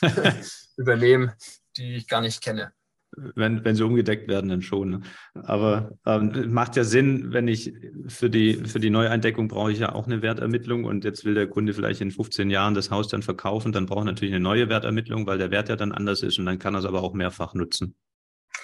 [0.76, 1.32] übernehmen,
[1.76, 2.72] die ich gar nicht kenne.
[3.16, 4.90] Wenn, wenn sie umgedeckt werden, dann schon.
[4.90, 5.00] Ne?
[5.34, 7.72] Aber ähm, macht ja Sinn, wenn ich
[8.08, 11.46] für die, für die Neueindeckung brauche ich ja auch eine Wertermittlung und jetzt will der
[11.46, 14.68] Kunde vielleicht in 15 Jahren das Haus dann verkaufen, dann braucht er natürlich eine neue
[14.68, 17.14] Wertermittlung, weil der Wert ja dann anders ist und dann kann er es aber auch
[17.14, 17.94] mehrfach nutzen.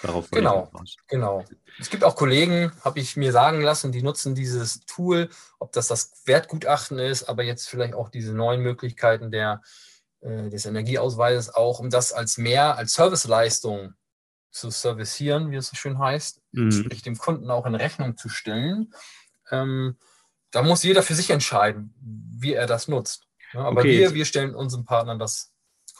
[0.02, 0.70] Darauf genau,
[1.08, 1.44] genau.
[1.78, 5.88] Es gibt auch Kollegen, habe ich mir sagen lassen, die nutzen dieses Tool, ob das
[5.88, 9.60] das Wertgutachten ist, aber jetzt vielleicht auch diese neuen Möglichkeiten der,
[10.20, 13.94] äh, des Energieausweises auch, um das als mehr, als Serviceleistung
[14.50, 16.72] zu servicieren, wie es so schön heißt, mhm.
[16.72, 18.92] sprich dem Kunden auch in Rechnung zu stellen.
[19.50, 19.96] Ähm,
[20.50, 23.26] da muss jeder für sich entscheiden, wie er das nutzt.
[23.52, 25.49] Ja, aber okay, wir, wir stellen unseren Partnern das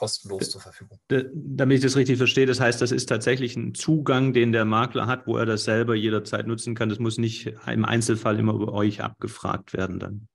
[0.01, 0.99] kostenlos zur Verfügung.
[1.07, 5.05] Damit ich das richtig verstehe, das heißt, das ist tatsächlich ein Zugang, den der Makler
[5.05, 6.89] hat, wo er das selber jederzeit nutzen kann.
[6.89, 10.27] Das muss nicht im Einzelfall immer über euch abgefragt werden dann.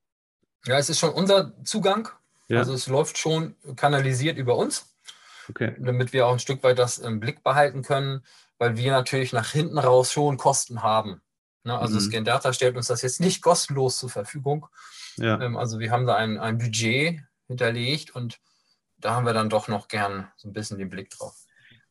[0.67, 2.09] Ja, es ist schon unser Zugang.
[2.47, 2.59] Ja.
[2.59, 4.87] Also es läuft schon kanalisiert über uns,
[5.49, 5.75] okay.
[5.81, 8.23] damit wir auch ein Stück weit das im Blick behalten können,
[8.59, 11.23] weil wir natürlich nach hinten raus schon Kosten haben.
[11.65, 11.77] Ne?
[11.77, 12.03] Also mhm.
[12.03, 14.69] Scandata stellt uns das jetzt nicht kostenlos zur Verfügung.
[15.17, 15.41] Ja.
[15.41, 18.39] Ähm, also wir haben da ein, ein Budget hinterlegt und
[18.99, 21.35] da haben wir dann doch noch gern so ein bisschen den Blick drauf.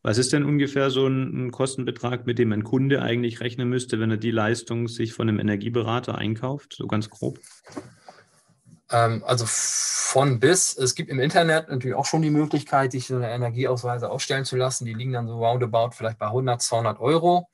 [0.01, 4.11] Was ist denn ungefähr so ein, Kostenbetrag, mit dem ein Kunde eigentlich rechnen müsste, wenn
[4.11, 7.39] er die Leistung sich von einem Energieberater einkauft, so ganz grob?
[8.91, 10.77] Ähm, also von bis.
[10.77, 14.55] Es gibt im Internet natürlich auch schon die Möglichkeit, sich so eine Energieausweise ausstellen zu
[14.55, 14.85] lassen.
[14.85, 17.49] Die liegen dann so roundabout vielleicht bei 100, 200 Euro.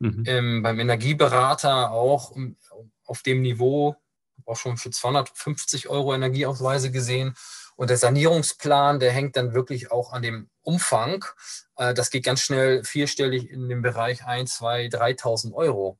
[0.00, 0.24] Mhm.
[0.26, 2.32] Ähm, beim Energieberater auch
[3.04, 3.94] auf dem Niveau,
[4.44, 7.34] auch schon für 250 Euro Energieausweise gesehen.
[7.76, 11.24] Und der Sanierungsplan, der hängt dann wirklich auch an dem Umfang.
[11.76, 15.98] Äh, das geht ganz schnell vierstellig in dem Bereich 1, 2, 3.000 Euro.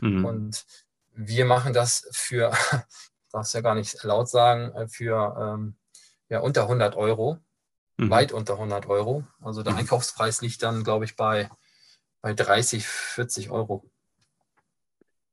[0.00, 0.24] Mhm.
[0.24, 0.66] Und
[1.12, 2.52] wir machen das für,
[3.32, 5.76] darfst ja gar nicht laut sagen, äh, für ähm,
[6.28, 7.38] ja, unter 100 Euro,
[7.96, 8.10] mhm.
[8.10, 9.24] weit unter 100 Euro.
[9.40, 9.80] Also der mhm.
[9.80, 11.50] Einkaufspreis liegt dann, glaube ich, bei,
[12.20, 13.84] bei 30, 40 Euro.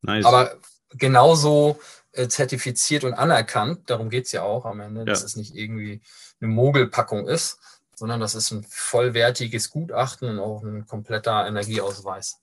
[0.02, 0.26] Nice.
[0.26, 0.58] Aber
[0.90, 1.80] genauso
[2.28, 3.90] zertifiziert und anerkannt.
[3.90, 5.06] Darum geht es ja auch am Ende, ja.
[5.06, 6.02] dass es nicht irgendwie
[6.40, 7.60] eine Mogelpackung ist,
[7.96, 12.42] sondern das ist ein vollwertiges Gutachten und auch ein kompletter Energieausweis.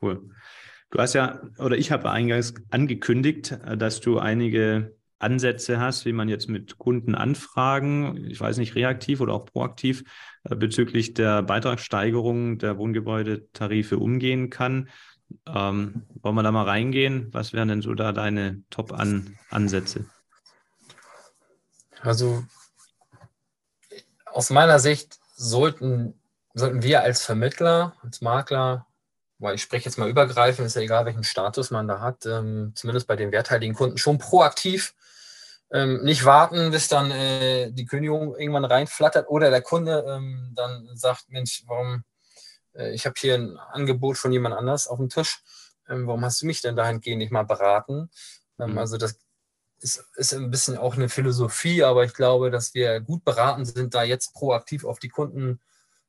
[0.00, 0.30] Cool.
[0.90, 6.28] Du hast ja, oder ich habe eingangs angekündigt, dass du einige Ansätze hast, wie man
[6.28, 10.02] jetzt mit Kunden anfragen, ich weiß nicht, reaktiv oder auch proaktiv,
[10.44, 14.88] äh, bezüglich der Beitragssteigerung der Wohngebäudetarife umgehen kann.
[15.46, 17.28] Ähm, wollen wir da mal reingehen?
[17.32, 20.06] Was wären denn so da deine Top-Ansätze?
[22.02, 22.44] Also
[24.26, 26.14] aus meiner Sicht sollten,
[26.54, 28.86] sollten wir als Vermittler, als Makler,
[29.38, 32.72] weil ich spreche jetzt mal übergreifend, ist ja egal, welchen Status man da hat, ähm,
[32.74, 34.94] zumindest bei den werthaltigen Kunden schon proaktiv
[35.72, 40.88] ähm, nicht warten, bis dann äh, die Kündigung irgendwann reinflattert oder der Kunde ähm, dann
[40.94, 42.04] sagt, Mensch, warum
[42.74, 45.42] ich habe hier ein Angebot von jemand anders auf dem Tisch.
[45.88, 48.10] Ähm, warum hast du mich denn dahingehend nicht mal beraten?
[48.58, 48.78] Ähm, mhm.
[48.78, 49.18] Also das
[49.80, 53.94] ist, ist ein bisschen auch eine Philosophie, aber ich glaube, dass wir gut beraten sind,
[53.94, 55.60] da jetzt proaktiv auf die Kunden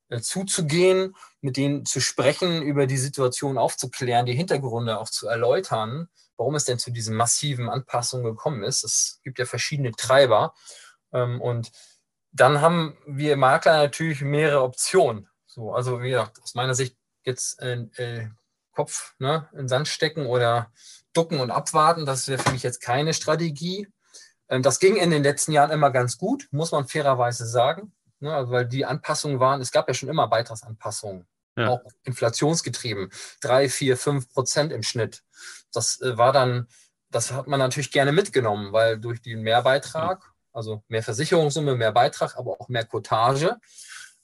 [0.10, 6.10] äh, zuzugehen, mit denen zu sprechen, über die Situation aufzuklären, die Hintergründe auch zu erläutern,
[6.38, 8.84] warum es denn zu diesen massiven Anpassungen gekommen ist.
[8.84, 10.54] Es gibt ja verschiedene Treiber.
[11.14, 11.72] Ähm, und
[12.34, 15.30] dann haben wir Makler natürlich mehrere Optionen.
[15.54, 18.30] So, also wie gesagt, aus meiner Sicht jetzt äh, äh,
[18.72, 20.72] Kopf ne, in den Sand stecken oder
[21.12, 22.06] ducken und abwarten.
[22.06, 23.90] Das wäre für mich jetzt keine Strategie.
[24.48, 28.34] Ähm, das ging in den letzten Jahren immer ganz gut, muss man fairerweise sagen, ne,
[28.34, 31.68] also weil die Anpassungen waren, es gab ja schon immer Beitragsanpassungen, ja.
[31.68, 33.12] auch inflationsgetrieben,
[33.42, 35.22] drei, vier, fünf Prozent im Schnitt.
[35.74, 36.70] Das äh, war dann,
[37.10, 42.38] das hat man natürlich gerne mitgenommen, weil durch den Mehrbeitrag, also mehr Versicherungssumme, mehr Beitrag,
[42.38, 43.60] aber auch mehr Cottage,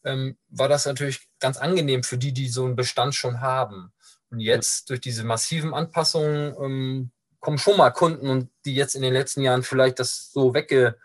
[0.03, 3.93] ähm, war das natürlich ganz angenehm für die, die so einen Bestand schon haben.
[4.29, 9.01] Und jetzt durch diese massiven Anpassungen ähm, kommen schon mal Kunden und die jetzt in
[9.01, 10.97] den letzten Jahren vielleicht das so wegge,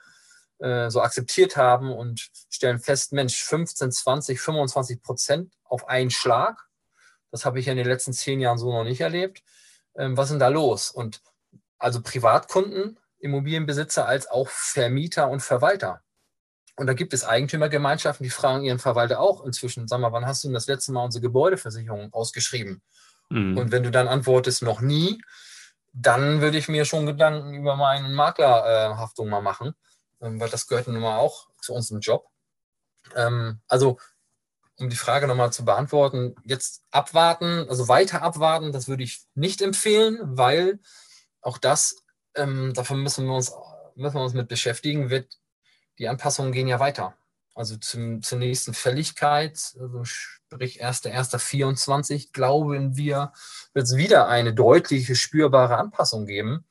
[0.59, 6.68] äh, so akzeptiert haben und stellen fest, Mensch, 15, 20, 25 Prozent auf einen Schlag.
[7.31, 9.42] Das habe ich in den letzten zehn Jahren so noch nicht erlebt.
[9.96, 10.90] Ähm, was ist denn da los?
[10.90, 11.22] Und
[11.78, 16.02] also Privatkunden, Immobilienbesitzer als auch Vermieter und Verwalter.
[16.83, 20.42] Und da gibt es Eigentümergemeinschaften, die fragen ihren Verwalter auch inzwischen, sag mal, wann hast
[20.42, 22.83] du denn das letzte Mal unsere Gebäudeversicherung ausgeschrieben?
[23.29, 23.57] Mhm.
[23.57, 25.23] Und wenn du dann antwortest, noch nie,
[25.92, 29.77] dann würde ich mir schon Gedanken über meine Maklerhaftung äh, mal machen,
[30.21, 32.27] ähm, weil das gehört nun mal auch zu unserem Job.
[33.14, 34.01] Ähm, also,
[34.81, 39.62] um die Frage nochmal zu beantworten, jetzt abwarten, also weiter abwarten, das würde ich nicht
[39.62, 40.81] empfehlen, weil
[41.42, 42.03] auch das,
[42.35, 43.53] ähm, dafür müssen wir, uns,
[43.95, 45.38] müssen wir uns mit beschäftigen, wird,
[45.98, 47.14] die Anpassungen gehen ja weiter.
[47.55, 53.33] Also zum, zur nächsten Fälligkeit, also sprich 1.1.24, glauben wir,
[53.74, 56.64] wird es wieder eine deutliche, spürbare Anpassung geben.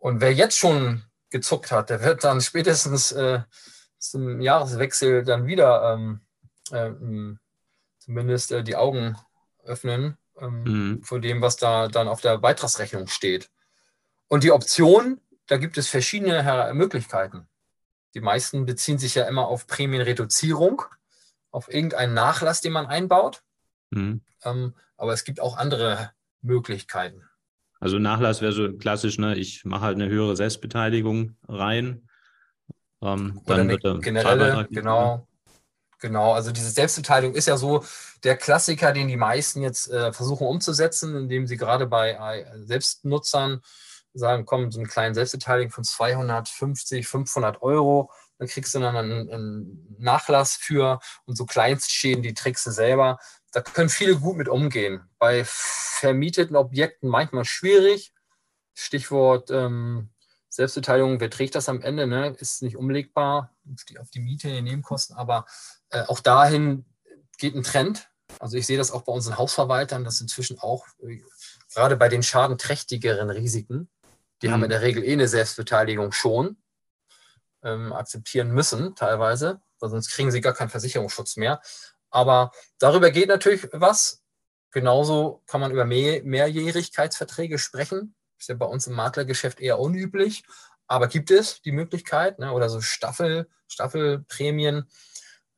[0.00, 3.40] Und wer jetzt schon gezuckt hat, der wird dann spätestens äh,
[3.98, 6.20] zum Jahreswechsel dann wieder ähm,
[6.72, 7.38] äh,
[7.98, 9.16] zumindest äh, die Augen
[9.64, 11.02] öffnen ähm, mhm.
[11.02, 13.48] vor dem, was da dann auf der Beitragsrechnung steht.
[14.28, 17.48] Und die Option, da gibt es verschiedene Möglichkeiten.
[18.14, 20.82] Die meisten beziehen sich ja immer auf Prämienreduzierung,
[21.50, 23.42] auf irgendeinen Nachlass, den man einbaut.
[23.90, 24.22] Mhm.
[24.44, 27.22] Ähm, aber es gibt auch andere Möglichkeiten.
[27.80, 29.36] Also Nachlass wäre so klassisch, ne?
[29.36, 32.08] ich mache halt eine höhere Selbstbeteiligung rein.
[33.00, 35.26] Ähm, dann wird der generelle, genau.
[36.02, 37.84] Genau, also diese Selbstbeteiligung ist ja so
[38.24, 43.62] der Klassiker, den die meisten jetzt äh, versuchen umzusetzen, indem sie gerade bei äh, Selbstnutzern
[44.14, 49.30] sagen, komm, so eine kleine Selbstbeteiligung von 250, 500 Euro, dann kriegst du dann einen,
[49.30, 53.18] einen Nachlass für und so Kleinstschäden, die trägst du selber.
[53.52, 55.08] Da können viele gut mit umgehen.
[55.18, 58.12] Bei vermieteten Objekten manchmal schwierig.
[58.74, 60.10] Stichwort ähm,
[60.48, 62.06] Selbstbeteiligung, wer trägt das am Ende?
[62.06, 62.36] Ne?
[62.38, 65.46] Ist nicht umlegbar auf die, auf die Miete, die Nebenkosten, aber
[65.90, 66.84] äh, auch dahin
[67.38, 68.10] geht ein Trend.
[68.38, 71.22] Also ich sehe das auch bei unseren Hausverwaltern, dass inzwischen auch äh,
[71.72, 73.88] gerade bei den schadenträchtigeren Risiken
[74.42, 74.52] die mhm.
[74.52, 76.56] haben in der Regel eh eine Selbstbeteiligung schon,
[77.62, 81.60] ähm, akzeptieren müssen teilweise, weil sonst kriegen sie gar keinen Versicherungsschutz mehr.
[82.10, 84.22] Aber darüber geht natürlich was.
[84.70, 88.14] Genauso kann man über Mehr Mehrjährigkeitsverträge sprechen.
[88.38, 90.44] Ist ja bei uns im Maklergeschäft eher unüblich,
[90.86, 94.88] aber gibt es die Möglichkeit, ne, oder so Staffel, Staffelprämien,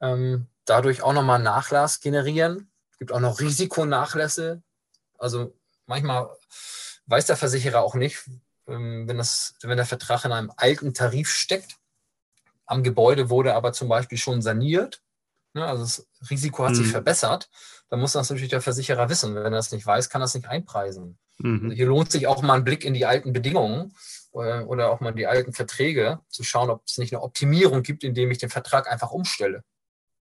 [0.01, 2.71] ähm, dadurch auch nochmal Nachlass generieren.
[2.91, 4.63] Es gibt auch noch Risikonachlässe.
[5.19, 6.29] Also manchmal
[7.07, 8.29] weiß der Versicherer auch nicht,
[8.67, 11.77] wenn, das, wenn der Vertrag in einem alten Tarif steckt.
[12.67, 15.03] Am Gebäude wurde aber zum Beispiel schon saniert.
[15.53, 16.77] Ne, also das Risiko hat mhm.
[16.77, 17.51] sich verbessert.
[17.89, 19.35] Dann muss das natürlich der Versicherer wissen.
[19.35, 21.19] Wenn er das nicht weiß, kann er es nicht einpreisen.
[21.39, 21.65] Mhm.
[21.65, 23.95] Also hier lohnt sich auch mal ein Blick in die alten Bedingungen
[24.33, 27.83] äh, oder auch mal in die alten Verträge, zu schauen, ob es nicht eine Optimierung
[27.83, 29.63] gibt, indem ich den Vertrag einfach umstelle.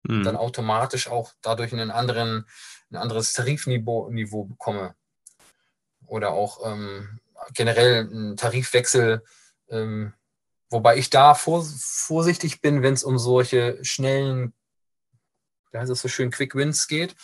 [0.03, 0.23] Mhm.
[0.23, 2.45] Dann automatisch auch dadurch einen anderen,
[2.91, 4.95] ein anderes Tarifniveau Niveau bekomme.
[6.05, 7.19] Oder auch ähm,
[7.53, 9.23] generell ein Tarifwechsel,
[9.69, 10.13] ähm,
[10.69, 14.53] wobei ich da vor, vorsichtig bin, wenn es um solche schnellen,
[15.71, 17.15] wie heißt das so schön, Quick Wins geht,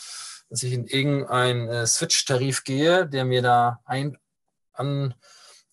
[0.49, 4.17] dass ich in irgendeinen äh, Switch-Tarif gehe, der mir da ein,
[4.73, 5.13] an,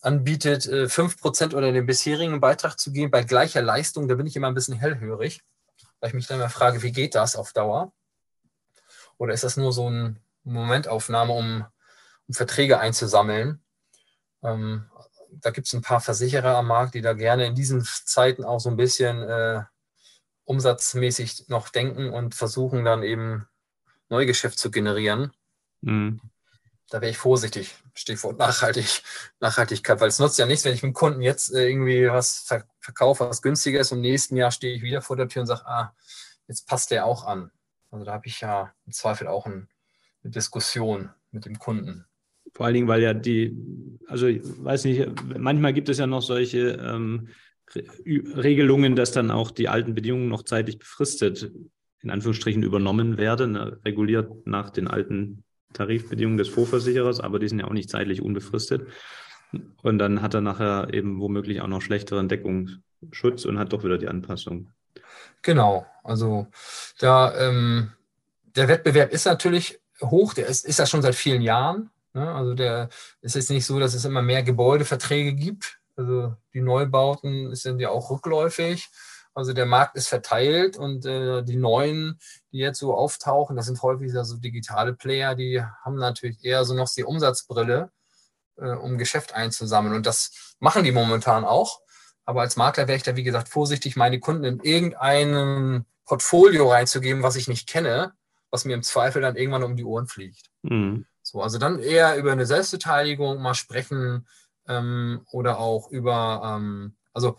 [0.01, 4.37] anbietet, äh, 5% oder den bisherigen Beitrag zu geben bei gleicher Leistung, da bin ich
[4.37, 5.43] immer ein bisschen hellhörig,
[6.01, 7.93] weil ich mich dann mal frage, wie geht das auf Dauer?
[9.19, 11.67] Oder ist das nur so eine Momentaufnahme, um,
[12.29, 13.63] um Verträge einzusammeln?
[14.47, 14.87] Ähm,
[15.31, 18.61] da gibt es ein paar Versicherer am Markt, die da gerne in diesen Zeiten auch
[18.61, 19.63] so ein bisschen äh,
[20.45, 23.47] umsatzmäßig noch denken und versuchen dann eben
[24.09, 25.33] Neugeschäft zu generieren.
[25.83, 26.21] Mhm.
[26.89, 27.75] Da wäre ich vorsichtig.
[27.95, 29.03] Stichwort Nachhaltig,
[29.41, 32.47] Nachhaltigkeit, weil es nutzt ja nichts, wenn ich mit dem Kunden jetzt äh, irgendwie was
[32.81, 35.47] verkaufe, was günstiger ist und im nächsten Jahr stehe ich wieder vor der Tür und
[35.47, 35.95] sage, ah,
[36.47, 37.51] jetzt passt der auch an.
[37.91, 39.69] Also da habe ich ja im Zweifel auch ein,
[40.23, 42.07] eine Diskussion mit dem Kunden.
[42.55, 43.57] Vor allen Dingen, weil ja die,
[44.07, 45.07] also ich weiß nicht,
[45.39, 47.29] manchmal gibt es ja noch solche ähm,
[47.75, 51.51] Regelungen, dass dann auch die alten Bedingungen noch zeitlich befristet,
[52.03, 57.59] in Anführungsstrichen, übernommen werden, ne, reguliert nach den alten Tarifbedingungen des Vorversicherers, aber die sind
[57.59, 58.87] ja auch nicht zeitlich unbefristet.
[59.83, 63.99] Und dann hat er nachher eben womöglich auch noch schlechteren Deckungsschutz und hat doch wieder
[63.99, 64.71] die Anpassung.
[65.43, 66.47] Genau, also
[66.99, 67.93] da ähm,
[68.57, 71.91] der Wettbewerb ist natürlich hoch, der ist, ist ja schon seit vielen Jahren.
[72.17, 72.35] Ne?
[72.35, 72.89] Also der
[73.21, 75.79] ist jetzt nicht so, dass es immer mehr Gebäudeverträge gibt.
[75.97, 78.89] Also die Neubauten sind ja auch rückläufig.
[79.35, 82.19] Also der Markt ist verteilt und äh, die neuen,
[82.53, 86.73] die jetzt so auftauchen, das sind häufig so digitale Player, die haben natürlich eher so
[86.73, 87.91] noch die Umsatzbrille,
[88.57, 89.95] äh, um Geschäft einzusammeln.
[89.95, 91.81] Und das machen die momentan auch.
[92.25, 97.23] Aber als Makler wäre ich da, wie gesagt, vorsichtig, meine Kunden in irgendein Portfolio reinzugeben,
[97.23, 98.15] was ich nicht kenne,
[98.51, 100.47] was mir im Zweifel dann irgendwann um die Ohren fliegt.
[100.63, 101.05] Mhm.
[101.27, 104.29] So, also dann eher über eine Selbstbeteiligung mal sprechen
[104.69, 107.37] ähm, oder auch über, ähm, also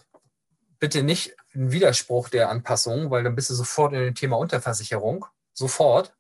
[0.78, 5.26] bitte nicht ein Widerspruch der Anpassung, weil dann bist du sofort in dem Thema Unterversicherung.
[5.54, 6.14] Sofort.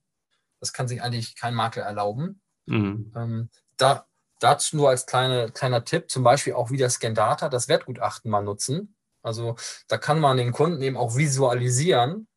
[0.61, 2.39] Das kann sich eigentlich kein Makler erlauben.
[2.67, 3.11] Mhm.
[3.17, 4.07] Ähm, da,
[4.39, 8.95] dazu nur als kleine, kleiner Tipp, zum Beispiel auch wieder Scandata, das Wertgutachten mal nutzen.
[9.21, 9.57] Also
[9.89, 12.29] da kann man den Kunden eben auch visualisieren.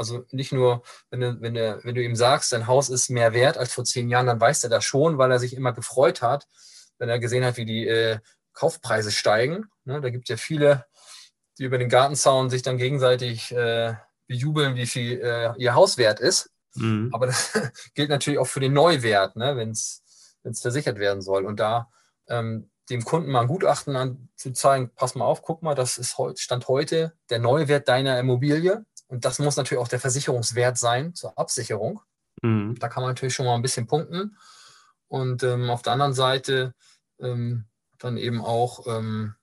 [0.00, 3.32] Also nicht nur, wenn du, wenn, du, wenn du ihm sagst, dein Haus ist mehr
[3.32, 6.22] wert als vor zehn Jahren, dann weiß er das schon, weil er sich immer gefreut
[6.22, 6.48] hat,
[6.98, 8.18] wenn er gesehen hat, wie die äh,
[8.52, 9.66] Kaufpreise steigen.
[9.84, 10.86] Ne, da gibt es ja viele
[11.60, 13.94] die über den Gartenzaun sich dann gegenseitig äh,
[14.26, 16.50] bejubeln, wie viel äh, ihr Haus wert ist.
[16.74, 17.10] Mhm.
[17.12, 17.52] Aber das
[17.94, 20.02] gilt natürlich auch für den Neuwert, ne, wenn es
[20.60, 21.44] versichert werden soll.
[21.44, 21.90] Und da
[22.28, 25.98] ähm, dem Kunden mal ein Gutachten an, zu zeigen, pass mal auf, guck mal, das
[25.98, 28.86] ist heute, Stand heute der Neuwert deiner Immobilie.
[29.10, 32.00] Und das muss natürlich auch der Versicherungswert sein zur Absicherung.
[32.42, 32.76] Mhm.
[32.78, 34.36] Da kann man natürlich schon mal ein bisschen punkten.
[35.08, 36.74] Und ähm, auf der anderen Seite
[37.18, 37.64] ähm,
[37.98, 39.34] dann eben auch ähm,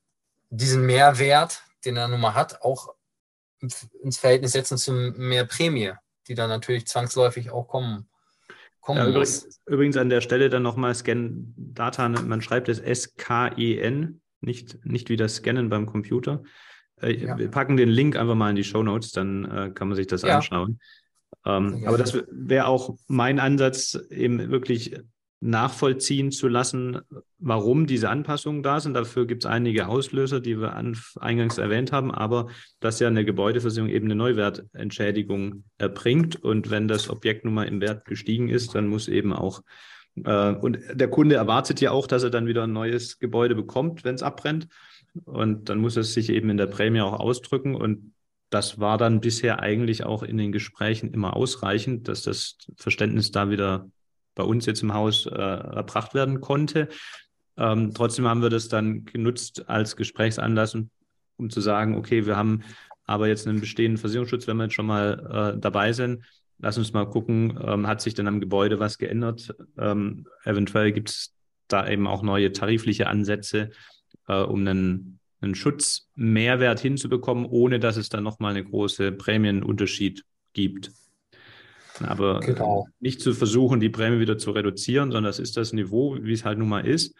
[0.49, 2.95] diesen Mehrwert, den er nun mal hat, auch
[3.59, 5.91] ins Verhältnis setzen zu mehr Prämie,
[6.27, 8.07] die dann natürlich zwangsläufig auch kommen.
[8.79, 14.21] kommen ja, übrigens, übrigens, an der Stelle dann nochmal Scan Data, man schreibt es S-K-E-N,
[14.39, 16.41] nicht, nicht wie das Scannen beim Computer.
[17.01, 17.37] Äh, ja.
[17.37, 20.07] Wir packen den Link einfach mal in die Show Notes, dann äh, kann man sich
[20.07, 20.35] das ja.
[20.35, 20.79] anschauen.
[21.45, 24.95] Ähm, aber das wäre auch mein Ansatz, eben wirklich
[25.39, 26.99] nachvollziehen zu lassen,
[27.37, 28.95] warum diese Anpassungen da sind.
[28.95, 30.75] Dafür gibt es einige Auslöser, die wir
[31.19, 32.47] eingangs erwähnt haben, aber
[32.79, 36.43] dass ja eine Gebäudeversicherung eben eine Neuwertentschädigung erbringt.
[36.43, 39.61] Und wenn das Objekt nun mal im Wert gestiegen ist, dann muss eben auch,
[40.23, 44.03] äh, und der Kunde erwartet ja auch, dass er dann wieder ein neues Gebäude bekommt,
[44.03, 44.67] wenn es abbrennt.
[45.25, 47.75] Und dann muss es sich eben in der Prämie auch ausdrücken.
[47.75, 48.13] Und
[48.49, 53.49] das war dann bisher eigentlich auch in den Gesprächen immer ausreichend, dass das Verständnis da
[53.49, 53.89] wieder
[54.35, 56.87] bei uns jetzt im Haus äh, erbracht werden konnte.
[57.57, 60.77] Ähm, trotzdem haben wir das dann genutzt als Gesprächsanlass,
[61.37, 62.63] um zu sagen, okay, wir haben
[63.05, 66.23] aber jetzt einen bestehenden Versicherungsschutz, wenn wir jetzt schon mal äh, dabei sind.
[66.59, 69.55] Lass uns mal gucken, ähm, hat sich denn am Gebäude was geändert?
[69.77, 71.33] Ähm, eventuell gibt es
[71.67, 73.71] da eben auch neue tarifliche Ansätze,
[74.27, 80.91] äh, um einen, einen Schutzmehrwert hinzubekommen, ohne dass es dann nochmal eine große Prämienunterschied gibt.
[82.05, 82.87] Aber genau.
[82.99, 86.45] nicht zu versuchen, die Prämie wieder zu reduzieren, sondern das ist das Niveau, wie es
[86.45, 87.15] halt nun mal ist.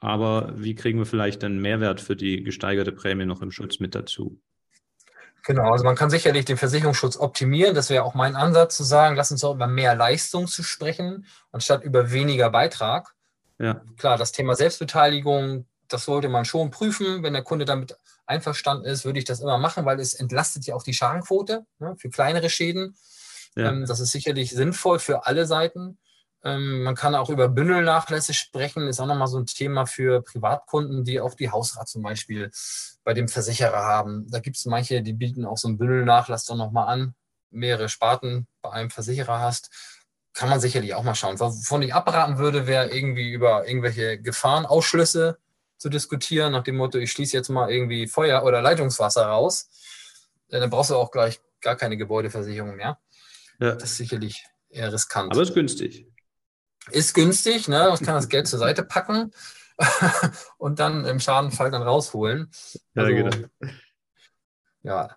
[0.00, 3.94] Aber wie kriegen wir vielleicht einen Mehrwert für die gesteigerte Prämie noch im Schutz mit
[3.94, 4.40] dazu?
[5.46, 7.74] Genau, also man kann sicherlich den Versicherungsschutz optimieren.
[7.74, 11.26] Das wäre auch mein Ansatz zu sagen, lass uns auch über mehr Leistung zu sprechen,
[11.52, 13.14] anstatt über weniger Beitrag.
[13.58, 13.82] Ja.
[13.98, 17.22] Klar, das Thema Selbstbeteiligung, das sollte man schon prüfen.
[17.22, 20.74] Wenn der Kunde damit einverstanden ist, würde ich das immer machen, weil es entlastet ja
[20.74, 22.96] auch die Schadenquote ne, für kleinere Schäden.
[23.54, 23.70] Ja.
[23.70, 25.98] Ähm, das ist sicherlich sinnvoll für alle Seiten.
[26.42, 31.04] Ähm, man kann auch über Bündelnachlässe sprechen, ist auch nochmal so ein Thema für Privatkunden,
[31.04, 32.50] die auch die Hausrat zum Beispiel
[33.04, 34.26] bei dem Versicherer haben.
[34.28, 37.14] Da gibt es manche, die bieten auch so einen Bündelnachlass dann nochmal an,
[37.50, 39.70] mehrere Sparten bei einem Versicherer hast.
[40.32, 41.38] Kann man sicherlich auch mal schauen.
[41.38, 45.38] Wovon ich abraten würde, wäre irgendwie über irgendwelche Gefahrenausschlüsse
[45.76, 49.68] zu diskutieren, nach dem Motto, ich schließe jetzt mal irgendwie Feuer- oder Leitungswasser raus.
[50.48, 52.98] Dann brauchst du auch gleich gar keine Gebäudeversicherung mehr.
[53.58, 53.74] Ja.
[53.74, 55.32] Das ist sicherlich eher riskant.
[55.32, 56.06] Aber ist günstig.
[56.90, 57.90] Ist günstig, ne?
[57.94, 59.32] Ich kann das Geld zur Seite packen
[60.58, 62.50] und dann im Schadenfall dann rausholen.
[62.94, 63.48] Also, ja, genau.
[64.82, 65.16] ja,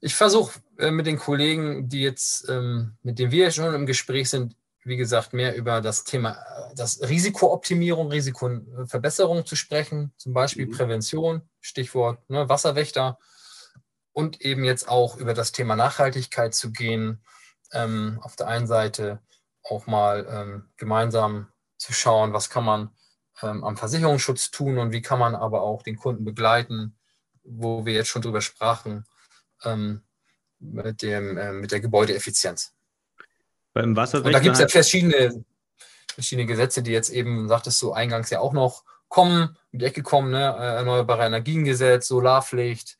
[0.00, 4.30] ich versuche äh, mit den Kollegen, die jetzt, ähm, mit denen wir schon im Gespräch
[4.30, 10.66] sind, wie gesagt, mehr über das Thema, äh, das Risikooptimierung, Risikoverbesserung zu sprechen, zum Beispiel
[10.66, 10.72] mhm.
[10.72, 13.18] Prävention, Stichwort ne, Wasserwächter
[14.12, 17.22] und eben jetzt auch über das Thema Nachhaltigkeit zu gehen,
[17.72, 19.20] ähm, auf der einen Seite
[19.62, 22.90] auch mal ähm, gemeinsam zu schauen, was kann man
[23.42, 26.98] ähm, am Versicherungsschutz tun und wie kann man aber auch den Kunden begleiten,
[27.42, 29.04] wo wir jetzt schon drüber sprachen,
[29.64, 30.02] ähm,
[30.58, 32.74] mit, dem, äh, mit der Gebäudeeffizienz.
[33.72, 34.24] Beim Wasser.
[34.24, 35.44] Und da gibt es ja verschiedene,
[36.12, 40.30] verschiedene Gesetze, die jetzt eben, sagtest du eingangs ja auch noch kommen, die Ecke kommen,
[40.30, 40.56] ne?
[40.58, 42.98] Äh, Erneuerbare Energiengesetz, Solarpflicht.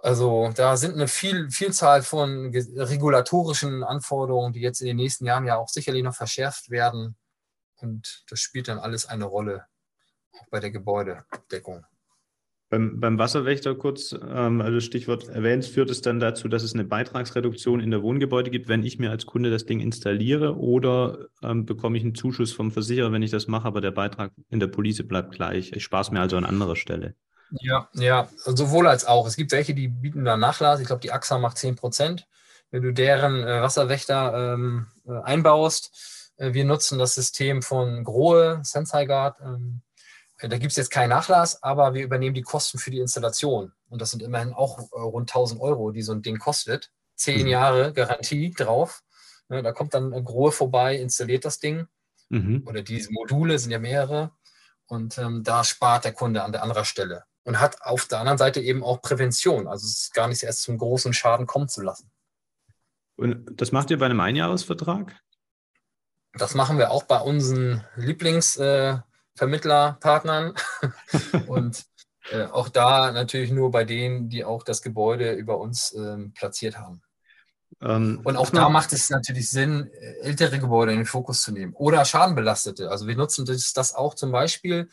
[0.00, 5.44] Also da sind eine viel, Vielzahl von regulatorischen Anforderungen, die jetzt in den nächsten Jahren
[5.44, 7.16] ja auch sicherlich noch verschärft werden.
[7.76, 9.66] Und das spielt dann alles eine Rolle,
[10.32, 11.84] auch bei der Gebäudedeckung.
[12.70, 16.84] Beim, beim Wasserwächter kurz, ähm, also Stichwort erwähnt, führt es dann dazu, dass es eine
[16.84, 21.64] Beitragsreduktion in der Wohngebäude gibt, wenn ich mir als Kunde das Ding installiere oder ähm,
[21.64, 24.66] bekomme ich einen Zuschuss vom Versicherer, wenn ich das mache, aber der Beitrag in der
[24.66, 25.72] Police bleibt gleich.
[25.72, 27.14] Ich spare es mir also an anderer Stelle.
[27.50, 29.26] Ja, ja, sowohl als auch.
[29.26, 30.80] Es gibt welche, die bieten da Nachlass.
[30.80, 32.26] Ich glaube, die AXA macht 10 Prozent.
[32.70, 38.60] Wenn du deren äh, Wasserwächter ähm, äh, einbaust, äh, wir nutzen das System von Grohe,
[38.62, 39.40] Sensei Guard.
[39.40, 39.80] Ähm,
[40.40, 43.72] da gibt es jetzt keinen Nachlass, aber wir übernehmen die Kosten für die Installation.
[43.88, 46.92] Und das sind immerhin auch äh, rund 1000 Euro, die so ein Ding kostet.
[47.16, 47.48] Zehn mhm.
[47.48, 49.02] Jahre Garantie drauf.
[49.48, 51.88] Ja, da kommt dann Grohe vorbei, installiert das Ding.
[52.28, 52.62] Mhm.
[52.66, 54.30] Oder diese Module sind ja mehrere.
[54.86, 57.24] Und ähm, da spart der Kunde an der anderen Stelle.
[57.42, 59.66] Und hat auf der anderen Seite eben auch Prävention.
[59.66, 62.10] Also es ist gar nicht erst zum großen Schaden kommen zu lassen.
[63.16, 65.18] Und das macht ihr bei einem Einjahresvertrag?
[66.34, 69.00] Das machen wir auch bei unseren Lieblings- äh,
[69.38, 70.54] Vermittlerpartnern
[71.46, 71.84] und
[72.30, 76.78] äh, auch da natürlich nur bei denen, die auch das Gebäude über uns ähm, platziert
[76.78, 77.00] haben.
[77.80, 79.90] Ähm, und auch da macht es natürlich Sinn,
[80.22, 82.90] ältere Gebäude in den Fokus zu nehmen oder schadenbelastete.
[82.90, 84.90] Also wir nutzen das, das auch zum Beispiel,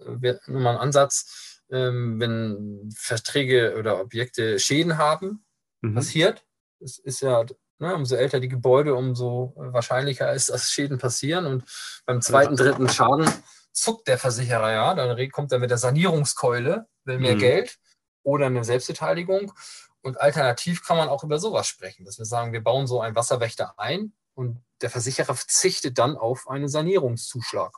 [0.00, 5.44] äh, nur mal ein Ansatz, ähm, wenn Verträge oder Objekte Schäden haben,
[5.80, 5.94] mhm.
[5.94, 6.44] passiert.
[6.80, 7.44] Es ist ja
[7.80, 11.44] Ne, umso älter die Gebäude, umso wahrscheinlicher ist, dass Schäden passieren.
[11.44, 11.64] Und
[12.06, 13.28] beim zweiten, dritten Schaden
[13.74, 17.40] zuckt der Versicherer ja, dann kommt er mit der Sanierungskeule, will mehr mhm.
[17.40, 17.78] Geld
[18.22, 19.52] oder eine Selbstbeteiligung.
[20.00, 23.16] Und alternativ kann man auch über sowas sprechen, dass wir sagen, wir bauen so einen
[23.16, 27.72] Wasserwächter ein und der Versicherer verzichtet dann auf einen Sanierungszuschlag.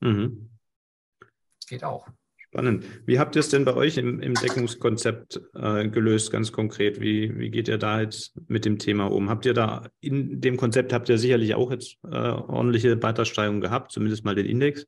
[0.00, 0.50] Mhm.
[1.68, 2.08] Geht auch.
[2.36, 2.84] Spannend.
[3.04, 6.98] Wie habt ihr es denn bei euch im, im Deckungskonzept äh, gelöst, ganz konkret?
[6.98, 9.28] Wie, wie geht ihr da jetzt mit dem Thema um?
[9.28, 13.92] Habt ihr da in dem Konzept, habt ihr sicherlich auch jetzt äh, ordentliche Beitragssteigerungen gehabt,
[13.92, 14.86] zumindest mal den Index?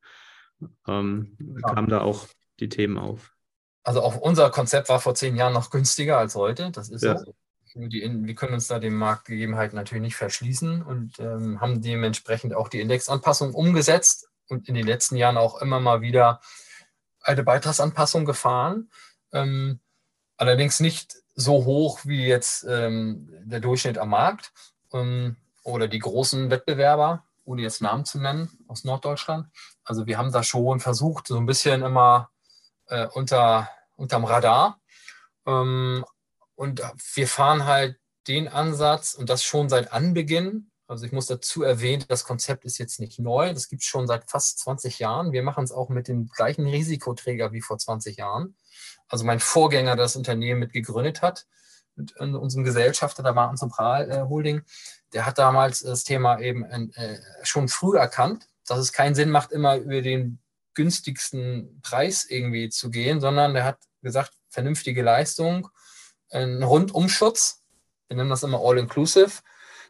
[0.87, 1.75] Ähm, ja.
[1.75, 2.27] kamen da auch
[2.59, 3.33] die Themen auf.
[3.83, 6.71] Also auch unser Konzept war vor zehn Jahren noch günstiger als heute.
[6.71, 7.19] Das ist ja.
[7.19, 7.35] so.
[7.75, 12.69] Die, wir können uns da den Marktgegebenheiten natürlich nicht verschließen und ähm, haben dementsprechend auch
[12.69, 16.41] die Indexanpassung umgesetzt und in den letzten Jahren auch immer mal wieder
[17.23, 18.91] eine Beitragsanpassung gefahren.
[19.33, 19.79] Ähm,
[20.37, 24.53] allerdings nicht so hoch wie jetzt ähm, der Durchschnitt am Markt
[24.93, 29.49] ähm, oder die großen Wettbewerber ohne jetzt Namen zu nennen, aus Norddeutschland.
[29.85, 32.31] Also wir haben da schon versucht, so ein bisschen immer
[32.87, 34.81] äh, unter, unterm Radar.
[35.47, 36.05] Ähm,
[36.55, 36.83] und
[37.15, 40.71] wir fahren halt den Ansatz und das schon seit Anbeginn.
[40.87, 43.55] Also ich muss dazu erwähnen, das Konzept ist jetzt nicht neu.
[43.55, 45.33] Das gibt es schon seit fast 20 Jahren.
[45.33, 48.57] Wir machen es auch mit dem gleichen Risikoträger wie vor 20 Jahren.
[49.09, 51.47] Also mein Vorgänger, das Unternehmen mit gegründet hat,
[52.01, 54.63] mit unserem Gesellschafter der Martenzentral äh, Holding,
[55.13, 59.53] der hat damals das Thema eben äh, schon früh erkannt, dass es keinen Sinn macht,
[59.53, 60.39] immer über den
[60.75, 65.69] günstigsten Preis irgendwie zu gehen, sondern der hat gesagt, vernünftige Leistung,
[66.31, 67.63] ein Rundumschutz.
[68.09, 69.43] Wir nennen das immer All-Inclusive.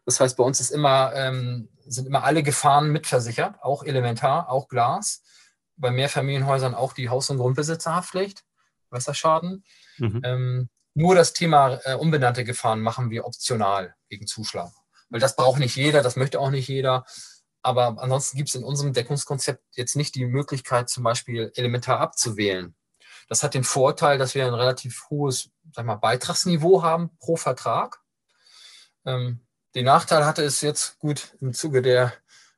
[0.07, 4.69] Das heißt, bei uns ist immer, ähm, sind immer alle Gefahren mitversichert, auch elementar, auch
[4.69, 5.23] Glas.
[5.77, 8.45] Bei Mehrfamilienhäusern auch die Haus- und Grundbesitzerhaftpflicht,
[8.91, 9.65] Wasserschaden.
[9.99, 10.21] Mhm.
[10.25, 10.69] Ähm,
[11.01, 14.71] nur das Thema äh, unbenannte Gefahren machen wir optional gegen Zuschlag
[15.11, 17.05] weil das braucht nicht jeder, das möchte auch nicht jeder.
[17.63, 22.75] Aber ansonsten gibt es in unserem Deckungskonzept jetzt nicht die Möglichkeit, zum Beispiel elementar abzuwählen.
[23.29, 28.01] Das hat den Vorteil, dass wir ein relativ hohes sag mal, Beitragsniveau haben pro Vertrag.
[29.05, 29.41] Ähm,
[29.75, 32.13] den Nachteil hatte es jetzt gut im Zuge der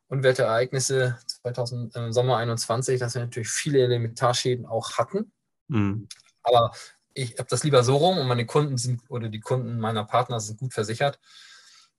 [0.09, 5.33] Unwetterereignisse 2000, äh, Sommer 21, dass wir natürlich viele Elementarschäden auch hatten.
[5.69, 6.09] Mhm.
[6.43, 6.73] Aber
[7.15, 10.41] ich habe das lieber so rum und meine Kunden sind oder die Kunden meiner Partner
[10.41, 11.19] sind gut versichert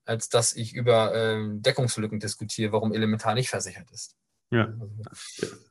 [0.05, 4.15] als dass ich über ähm, Deckungslücken diskutiere, warum Elementar nicht versichert ist.
[4.49, 4.71] Ja.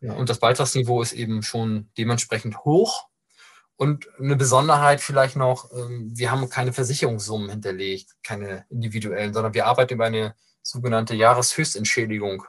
[0.00, 0.14] ja.
[0.14, 3.08] Und das Beitragsniveau ist eben schon dementsprechend hoch.
[3.76, 9.66] Und eine Besonderheit vielleicht noch, ähm, wir haben keine Versicherungssummen hinterlegt, keine individuellen, sondern wir
[9.66, 12.44] arbeiten über eine sogenannte Jahreshöchstentschädigung.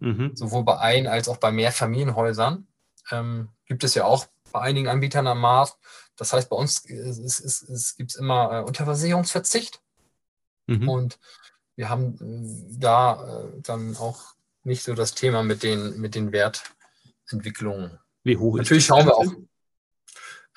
[0.00, 0.32] Mhm.
[0.34, 2.66] Sowohl bei Ein- als auch bei Mehrfamilienhäusern.
[3.10, 5.76] Ähm, gibt es ja auch bei einigen Anbietern am Markt.
[6.16, 9.80] Das heißt, bei uns es, es, es, gibt immer äh, Unterversicherungsverzicht.
[10.66, 10.88] Mhm.
[10.88, 11.18] Und
[11.76, 14.34] wir haben äh, da äh, dann auch
[14.64, 17.98] nicht so das Thema mit den, mit den Wertentwicklungen.
[18.24, 19.32] Wie hoch ist Natürlich schauen wir auch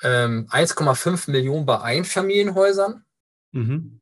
[0.02, 3.04] ähm, 1,5 Millionen bei Einfamilienhäusern.
[3.52, 4.00] Mhm.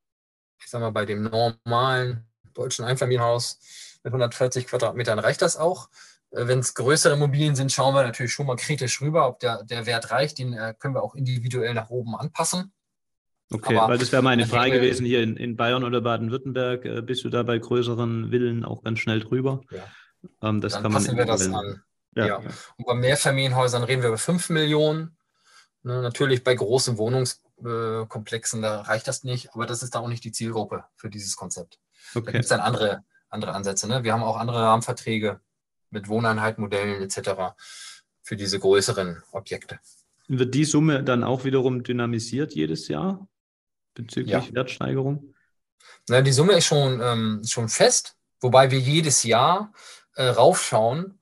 [0.59, 3.61] Ich sag mal, bei dem normalen deutschen Einfamilienhaus
[4.03, 5.89] mit 140 Quadratmetern reicht das auch.
[6.31, 9.63] Äh, Wenn es größere Immobilien sind, schauen wir natürlich schon mal kritisch rüber, ob der,
[9.65, 10.39] der Wert reicht.
[10.39, 12.73] Den äh, können wir auch individuell nach oben anpassen.
[13.53, 16.85] Okay, Aber weil das wäre meine Frage gewesen hier in, in Bayern oder Baden-Württemberg.
[16.85, 19.61] Äh, bist du da bei größeren Villen auch ganz schnell drüber?
[19.71, 20.49] Ja.
[20.49, 21.83] Ähm, das Dann kann passen man wir das an.
[22.15, 22.37] Ja, ja.
[22.77, 25.17] Und bei Mehrfamilienhäusern reden wir über 5 Millionen.
[25.83, 30.23] Ne, natürlich bei großen Wohnungskomplexen, da reicht das nicht, aber das ist da auch nicht
[30.25, 31.79] die Zielgruppe für dieses Konzept.
[32.15, 32.27] Okay.
[32.27, 33.89] Da gibt es dann andere, andere Ansätze.
[33.89, 34.05] Ne?
[34.05, 35.41] Wir haben auch andere Rahmenverträge
[35.91, 37.55] mit Wohneinheitmodellen etc.
[38.23, 39.79] für diese größeren Objekte.
[40.29, 43.27] Wird die Summe dann auch wiederum dynamisiert jedes Jahr
[43.95, 44.55] bezüglich ja.
[44.55, 45.35] Wertsteigerung?
[46.09, 49.73] Na, die Summe ist schon, ähm, schon fest, wobei wir jedes Jahr
[50.15, 51.19] äh, raufschauen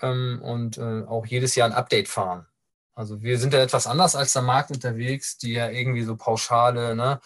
[0.00, 2.46] ähm, und äh, auch jedes Jahr ein Update fahren.
[2.94, 6.94] Also wir sind ja etwas anders als der Markt unterwegs, die ja irgendwie so pauschale
[6.94, 7.20] ne,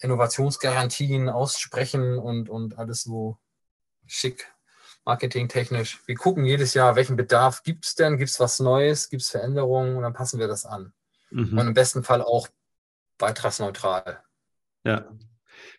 [0.00, 3.38] Innovationsgarantien aussprechen und, und alles so
[4.06, 4.51] schick
[5.04, 6.00] marketingtechnisch.
[6.06, 9.30] Wir gucken jedes Jahr, welchen Bedarf gibt es denn, gibt es was Neues, gibt es
[9.30, 10.92] Veränderungen und dann passen wir das an.
[11.30, 11.58] Mhm.
[11.58, 12.48] Und im besten Fall auch
[13.18, 14.20] beitragsneutral.
[14.84, 15.08] Ja.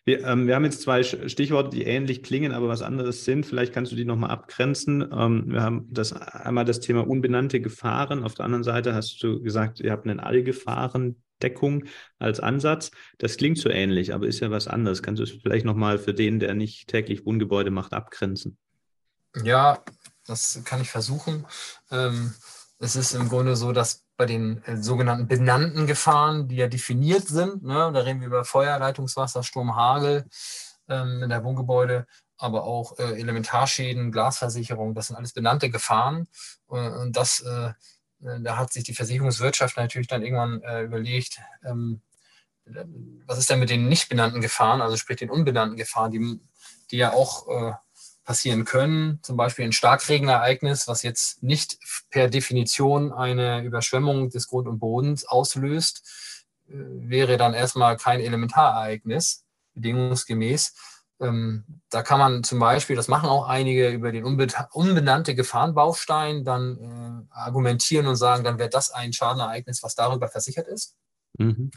[0.04, 3.44] Wir, ähm, wir haben jetzt zwei Stichworte, die ähnlich klingen, aber was anderes sind.
[3.44, 5.02] Vielleicht kannst du die nochmal abgrenzen.
[5.12, 8.22] Ähm, wir haben das einmal das Thema unbenannte Gefahren.
[8.22, 11.84] Auf der anderen Seite hast du gesagt, ihr habt einen Allgefahrendeckung
[12.18, 12.90] als Ansatz.
[13.18, 15.02] Das klingt so ähnlich, aber ist ja was anderes.
[15.02, 18.58] Kannst du es vielleicht nochmal für den, der nicht täglich Wohngebäude macht, abgrenzen?
[19.42, 19.82] Ja,
[20.26, 21.46] das kann ich versuchen.
[21.90, 22.34] Ähm,
[22.78, 27.26] es ist im Grunde so, dass bei den äh, sogenannten benannten Gefahren, die ja definiert
[27.26, 30.24] sind, ne, da reden wir über Feuer, Leitungswasser, Sturm, Hagel
[30.88, 32.06] ähm, in der Wohngebäude,
[32.36, 36.28] aber auch äh, Elementarschäden, Glasversicherung, das sind alles benannte Gefahren.
[36.70, 37.72] Äh, und das, äh,
[38.24, 42.02] äh, da hat sich die Versicherungswirtschaft natürlich dann irgendwann überlegt, ähm,
[43.26, 46.40] was ist denn mit den nicht benannten Gefahren, also sprich den unbenannten Gefahren, die,
[46.90, 47.76] die ja auch
[48.24, 51.78] passieren können, zum Beispiel ein Starkregenereignis, was jetzt nicht
[52.10, 56.02] per Definition eine Überschwemmung des Grund und Bodens auslöst,
[56.68, 59.44] äh, wäre dann erstmal kein Elementarereignis,
[59.74, 60.74] bedingungsgemäß.
[61.20, 67.26] Ähm, da kann man zum Beispiel, das machen auch einige, über den unbenannte Gefahrenbaustein dann
[67.30, 70.96] äh, argumentieren und sagen, dann wäre das ein Schadenereignis, was darüber versichert ist.
[71.38, 71.70] Mhm.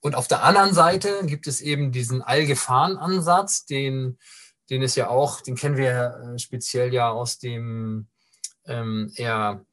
[0.00, 4.18] Und auf der anderen Seite gibt es eben diesen Allgefahrenansatz, den
[4.70, 8.06] den ist ja auch, den kennen wir äh, speziell ja aus dem
[8.66, 9.64] ähm, eher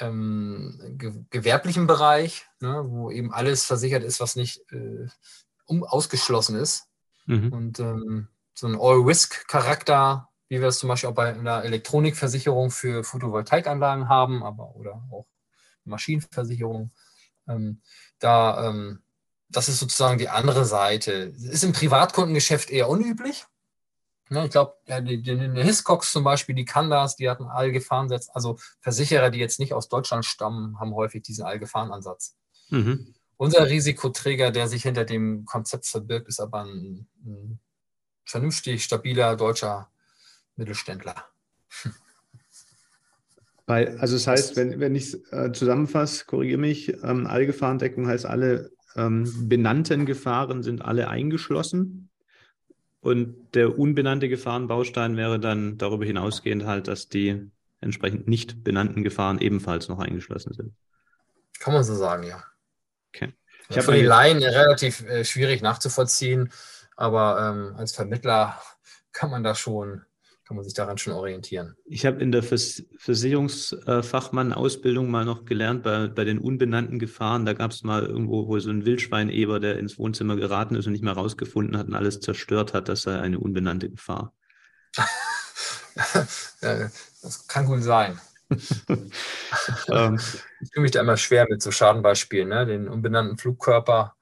[0.00, 5.06] ähm, ge gewerblichen Bereich, ne, wo eben alles versichert ist, was nicht äh,
[5.66, 6.88] um, ausgeschlossen ist.
[7.26, 7.52] Mhm.
[7.52, 13.02] Und ähm, so ein All-Risk-Charakter, wie wir es zum Beispiel auch bei einer Elektronikversicherung für
[13.02, 15.26] Photovoltaikanlagen haben, aber oder auch
[15.84, 16.92] Maschinenversicherung.
[17.48, 17.80] Ähm,
[18.18, 19.02] da, ähm,
[19.48, 21.12] das ist sozusagen die andere Seite.
[21.12, 23.46] Ist im Privatkundengeschäft eher unüblich.
[24.30, 28.30] Ne, ich glaube, die, die, die Hiscox zum Beispiel, die kann das, die hatten Allgefahrenansatz.
[28.32, 32.36] Also Versicherer, die jetzt nicht aus Deutschland stammen, haben häufig diesen Allgefahrenansatz.
[32.70, 33.14] Mhm.
[33.36, 37.58] Unser Risikoträger, der sich hinter dem Konzept verbirgt, ist aber ein, ein
[38.24, 39.90] vernünftig stabiler deutscher
[40.56, 41.14] Mittelständler.
[43.66, 48.26] Bei, also das heißt, wenn, wenn ich es äh, zusammenfasse, korrigiere mich, ähm, Allgefahrendeckung heißt,
[48.26, 52.10] alle ähm, benannten Gefahren sind alle eingeschlossen.
[53.04, 57.50] Und der unbenannte Gefahrenbaustein wäre dann darüber hinausgehend halt, dass die
[57.82, 60.74] entsprechend nicht benannten Gefahren ebenfalls noch eingeschlossen sind.
[61.60, 62.42] Kann man so sagen, ja.
[63.14, 63.34] Okay.
[63.68, 66.50] Ich habe für die Laien relativ äh, schwierig nachzuvollziehen,
[66.96, 68.58] aber ähm, als Vermittler
[69.12, 70.06] kann man da schon
[70.54, 71.74] kann man sich daran schon orientieren.
[71.84, 77.54] Ich habe in der Vers Versicherungsfachmann-Ausbildung mal noch gelernt, bei, bei den unbenannten Gefahren, da
[77.54, 81.02] gab es mal irgendwo wo so ein Wildschweineber, der ins Wohnzimmer geraten ist und nicht
[81.02, 84.32] mehr rausgefunden hat und alles zerstört hat, das sei eine unbenannte Gefahr.
[86.60, 88.20] das kann gut sein.
[89.88, 90.18] Ähm.
[90.60, 92.66] ich fühle mich da immer schwer mit so Schadenbeispielen, ne?
[92.66, 94.16] den unbenannten Flugkörper,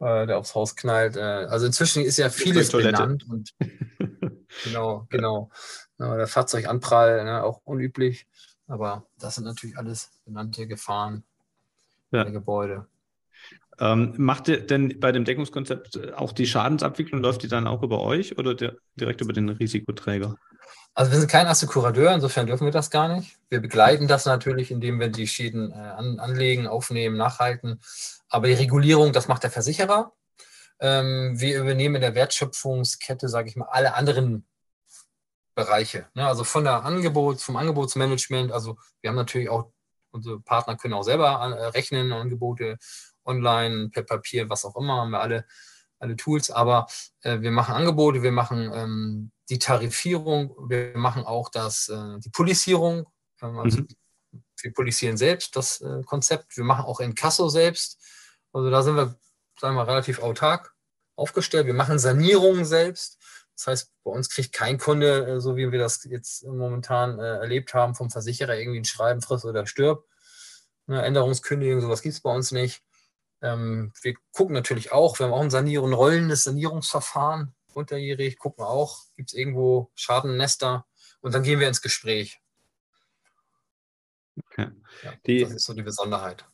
[0.00, 1.16] äh, der aufs Haus knallt.
[1.16, 3.52] Äh, also inzwischen ist ja vieles benannt und
[4.64, 5.50] Genau, genau.
[5.98, 8.26] Der Fahrzeuganprall, ne, auch unüblich.
[8.68, 11.24] Aber das sind natürlich alles benannte Gefahren
[12.10, 12.24] ja.
[12.24, 12.86] der Gebäude.
[13.78, 18.00] Ähm, macht ihr denn bei dem Deckungskonzept auch die Schadensabwicklung, läuft die dann auch über
[18.00, 20.36] euch oder direkt über den Risikoträger?
[20.94, 23.36] Also wir sind kein Assekurateur, insofern dürfen wir das gar nicht.
[23.50, 27.80] Wir begleiten das natürlich, indem wir die Schäden äh, an, anlegen, aufnehmen, nachhalten.
[28.30, 30.12] Aber die Regulierung, das macht der Versicherer.
[30.80, 34.46] Ähm, wir übernehmen in der Wertschöpfungskette, sage ich mal, alle anderen
[35.54, 36.06] Bereiche.
[36.14, 36.26] Ne?
[36.26, 38.52] Also von der Angebot, vom Angebotsmanagement.
[38.52, 39.72] Also wir haben natürlich auch,
[40.10, 42.78] unsere Partner können auch selber äh, rechnen, Angebote
[43.24, 45.46] online, per Papier, was auch immer, haben wir alle,
[45.98, 46.50] alle Tools.
[46.50, 46.86] Aber
[47.22, 52.30] äh, wir machen Angebote, wir machen ähm, die Tarifierung, wir machen auch das, äh, die
[52.30, 53.06] Polisierung,
[53.42, 53.88] ähm, also mhm.
[54.60, 58.00] wir polisieren selbst das äh, Konzept, wir machen auch Inkasso selbst.
[58.52, 59.16] Also da sind wir,
[59.58, 60.74] sagen wir, relativ autark
[61.16, 61.66] aufgestellt.
[61.66, 63.18] Wir machen Sanierungen selbst.
[63.54, 67.38] Das heißt, bei uns kriegt kein Kunde, äh, so wie wir das jetzt momentan äh,
[67.38, 70.06] erlebt haben, vom Versicherer irgendwie ein Schreiben, friss oder stirb.
[70.86, 72.82] Eine Änderungskündigung, sowas gibt es bei uns nicht.
[73.42, 78.64] Ähm, wir gucken natürlich auch, wir haben auch ein Sanierung, ein rollendes Sanierungsverfahren unterjährig, gucken
[78.64, 80.86] wir auch, gibt es irgendwo Schadennester
[81.20, 82.40] und dann gehen wir ins Gespräch.
[84.36, 84.68] Okay.
[85.02, 86.46] Ja, die, das ist so die Besonderheit.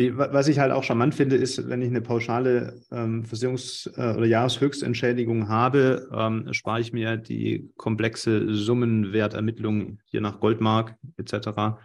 [0.00, 4.16] Die, was ich halt auch charmant finde, ist, wenn ich eine pauschale ähm, Versicherungs- äh,
[4.16, 11.82] oder Jahreshöchstentschädigung habe, ähm, spare ich mir die komplexe Summenwertermittlung hier nach Goldmark etc.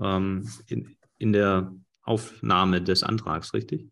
[0.00, 3.86] Ähm, in, in der Aufnahme des Antrags, richtig?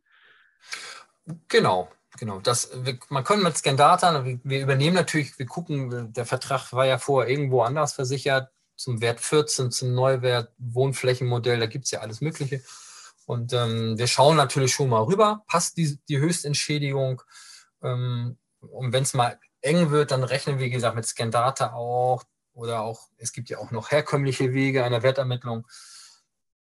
[1.49, 2.41] Genau, genau.
[2.41, 6.87] Das, wir, man kann mit Scandata, wir, wir übernehmen natürlich, wir gucken, der Vertrag war
[6.87, 12.01] ja vorher irgendwo anders versichert, zum Wert 14, zum Neuwert, Wohnflächenmodell, da gibt es ja
[12.01, 12.63] alles Mögliche.
[13.27, 17.23] Und ähm, wir schauen natürlich schon mal rüber, passt die, die Höchstentschädigung.
[17.83, 22.23] Ähm, und wenn es mal eng wird, dann rechnen wir, wie gesagt, mit Scandata auch.
[22.55, 25.67] Oder auch, es gibt ja auch noch herkömmliche Wege einer Wertermittlung.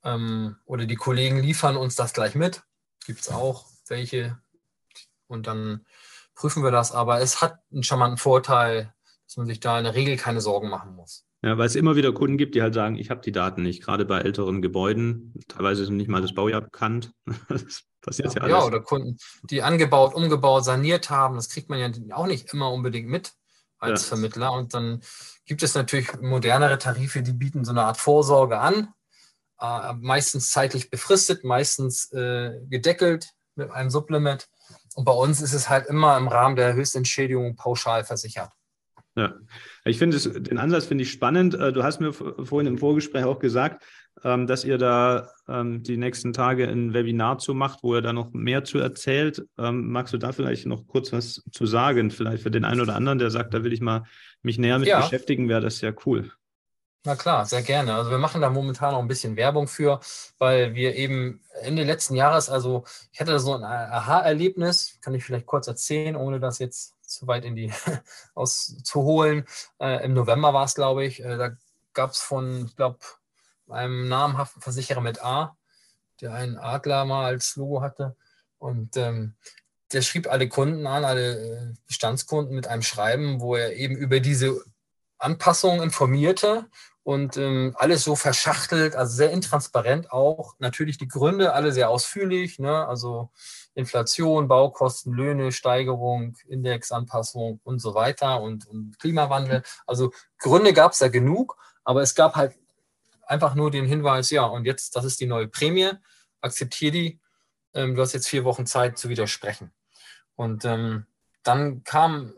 [0.02, 2.62] Ähm, oder die Kollegen liefern uns das gleich mit.
[3.06, 4.38] Gibt es auch welche.
[5.26, 5.86] Und dann
[6.34, 6.92] prüfen wir das.
[6.92, 8.94] Aber es hat einen charmanten Vorteil,
[9.26, 11.26] dass man sich da in der Regel keine Sorgen machen muss.
[11.44, 13.82] Ja, weil es immer wieder Kunden gibt, die halt sagen, ich habe die Daten nicht,
[13.82, 15.34] gerade bei älteren Gebäuden.
[15.46, 17.12] Teilweise ist nicht mal das Baujahr bekannt.
[17.48, 18.52] Das passiert ja, ja alles.
[18.52, 21.34] Ja, oder Kunden, die angebaut, umgebaut, saniert haben.
[21.36, 23.32] Das kriegt man ja auch nicht immer unbedingt mit
[23.78, 24.08] als ja.
[24.08, 24.52] Vermittler.
[24.52, 25.02] Und dann
[25.44, 28.88] gibt es natürlich modernere Tarife, die bieten so eine Art Vorsorge an.
[29.60, 34.48] Äh, meistens zeitlich befristet, meistens äh, gedeckelt mit einem Sublimit.
[34.94, 38.50] Und bei uns ist es halt immer im Rahmen der Höchstentschädigung pauschal versichert.
[39.16, 39.34] Ja,
[39.84, 41.54] ich finde den Ansatz finde ich spannend.
[41.54, 43.84] Äh, du hast mir vorhin im Vorgespräch auch gesagt,
[44.24, 48.12] ähm, dass ihr da ähm, die nächsten Tage ein Webinar zu macht, wo ihr da
[48.12, 49.46] noch mehr zu erzählt.
[49.56, 52.10] Ähm, magst du da vielleicht noch kurz was zu sagen?
[52.10, 54.02] Vielleicht für den einen oder anderen, der sagt, da will ich mal
[54.42, 55.00] mich näher mit ja.
[55.00, 56.32] beschäftigen, wäre das ja cool.
[57.06, 57.94] Na klar, sehr gerne.
[57.94, 60.00] Also wir machen da momentan noch ein bisschen Werbung für,
[60.38, 65.44] weil wir eben Ende letzten Jahres, also ich hatte so ein Aha-Erlebnis, kann ich vielleicht
[65.44, 67.72] kurz erzählen, ohne das jetzt zu weit in die
[68.34, 69.46] auszuholen.
[69.80, 71.22] Äh, Im November war es, glaube ich.
[71.22, 71.50] Äh, da
[71.92, 72.98] gab es von, ich glaube,
[73.68, 75.56] einem namhaften Versicherer mit A,
[76.20, 78.16] der einen Adler mal als Logo hatte.
[78.58, 79.34] Und ähm,
[79.92, 84.20] der schrieb alle Kunden an, alle äh, Bestandskunden mit einem Schreiben, wo er eben über
[84.20, 84.60] diese
[85.18, 86.66] Anpassungen informierte
[87.02, 90.54] und ähm, alles so verschachtelt, also sehr intransparent auch.
[90.58, 92.86] Natürlich die Gründe alle sehr ausführlich, ne?
[92.86, 93.30] also
[93.74, 99.62] Inflation, Baukosten, Löhne, Steigerung, Indexanpassung und so weiter und, und Klimawandel.
[99.86, 102.56] Also Gründe gab es da genug, aber es gab halt
[103.26, 105.90] einfach nur den Hinweis, ja, und jetzt, das ist die neue Prämie,
[106.40, 107.20] akzeptiere die,
[107.74, 109.72] ähm, du hast jetzt vier Wochen Zeit zu widersprechen.
[110.36, 111.06] Und ähm,
[111.42, 112.34] dann kam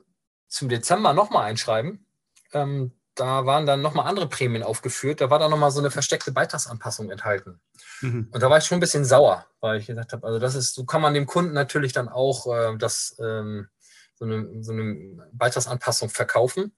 [0.49, 2.07] zum Dezember nochmal ein Schreiben,
[2.53, 5.21] ähm, da waren dann nochmal andere Prämien aufgeführt.
[5.21, 7.61] Da war dann nochmal so eine versteckte Beitragsanpassung enthalten.
[8.03, 8.29] Mhm.
[8.31, 10.75] Und da war ich schon ein bisschen sauer, weil ich gesagt habe, also das ist,
[10.75, 13.69] so kann man dem Kunden natürlich dann auch äh, das, ähm,
[14.15, 16.73] so, eine, so eine Beitragsanpassung verkaufen.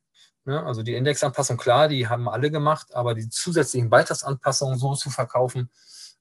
[0.45, 0.65] Ne?
[0.65, 5.71] Also die Indexanpassung, klar, die haben alle gemacht, aber die zusätzlichen Beitragsanpassungen so zu verkaufen,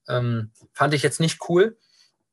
[0.07, 1.78] ähm, fand ich jetzt nicht cool.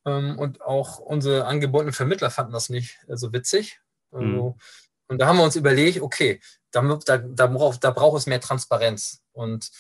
[0.07, 3.80] Ähm, und auch unsere angebotenen Vermittler fanden das nicht äh, so witzig.
[4.11, 4.55] Also, mhm.
[5.07, 6.41] Und da haben wir uns überlegt, okay,
[6.75, 9.22] da, da, da, da braucht es mehr Transparenz.
[9.33, 9.70] Und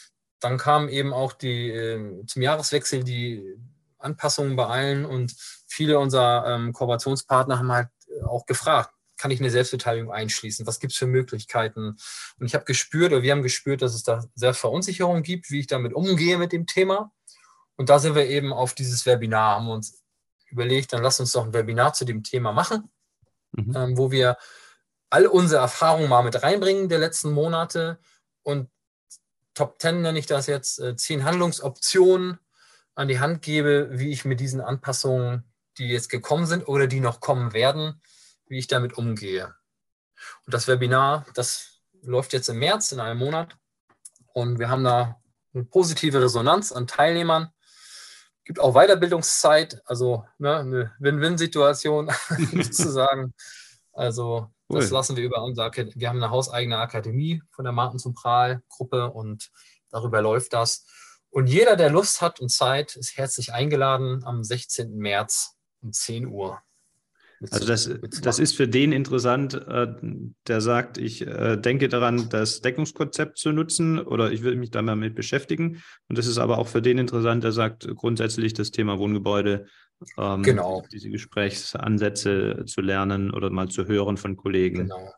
[0.40, 3.56] dann kamen eben auch die, äh, zum Jahreswechsel die
[3.98, 5.34] Anpassungen bei allen und
[5.66, 7.88] viele unserer ähm, Kooperationspartner haben halt
[8.26, 10.66] auch gefragt, kann ich eine Selbstbeteiligung einschließen?
[10.66, 11.96] Was gibt es für Möglichkeiten?
[12.38, 15.60] Und ich habe gespürt, oder wir haben gespürt, dass es da sehr Verunsicherung gibt, wie
[15.60, 17.12] ich damit umgehe mit dem Thema.
[17.76, 20.02] Und da sind wir eben auf dieses Webinar, haben uns
[20.48, 22.90] überlegt, dann lass uns doch ein Webinar zu dem Thema machen,
[23.52, 23.74] mhm.
[23.74, 24.36] ähm, wo wir
[25.10, 27.98] all unsere Erfahrungen mal mit reinbringen der letzten Monate
[28.42, 28.68] und
[29.54, 32.38] Top 10 nenne ich das jetzt, äh, zehn Handlungsoptionen
[32.96, 35.44] an die Hand gebe, wie ich mit diesen Anpassungen,
[35.78, 38.02] die jetzt gekommen sind oder die noch kommen werden,
[38.46, 39.54] wie ich damit umgehe.
[40.44, 43.56] Und das Webinar, das läuft jetzt im März in einem Monat
[44.32, 45.20] und wir haben da
[45.54, 47.50] eine positive Resonanz an Teilnehmern.
[48.44, 52.10] Gibt auch Weiterbildungszeit, also ne, eine Win-Win-Situation
[52.52, 53.34] sozusagen.
[53.92, 54.80] Also Cool.
[54.80, 58.62] Das lassen wir über unser, wir haben eine hauseigene Akademie von der Martin zum Prahl
[58.68, 59.50] Gruppe und
[59.90, 60.86] darüber läuft das.
[61.30, 64.96] Und jeder, der Lust hat und Zeit, ist herzlich eingeladen am 16.
[64.96, 66.62] März um 10 Uhr.
[67.50, 67.90] Also das,
[68.22, 69.86] das ist für den interessant, äh,
[70.46, 74.82] der sagt, ich äh, denke daran, das Deckungskonzept zu nutzen oder ich will mich da
[74.82, 75.82] mal mit beschäftigen.
[76.08, 79.66] Und das ist aber auch für den interessant, der sagt grundsätzlich das Thema Wohngebäude,
[80.16, 80.84] ähm, genau.
[80.92, 84.88] diese Gesprächsansätze zu lernen oder mal zu hören von Kollegen.
[84.88, 85.12] Genau.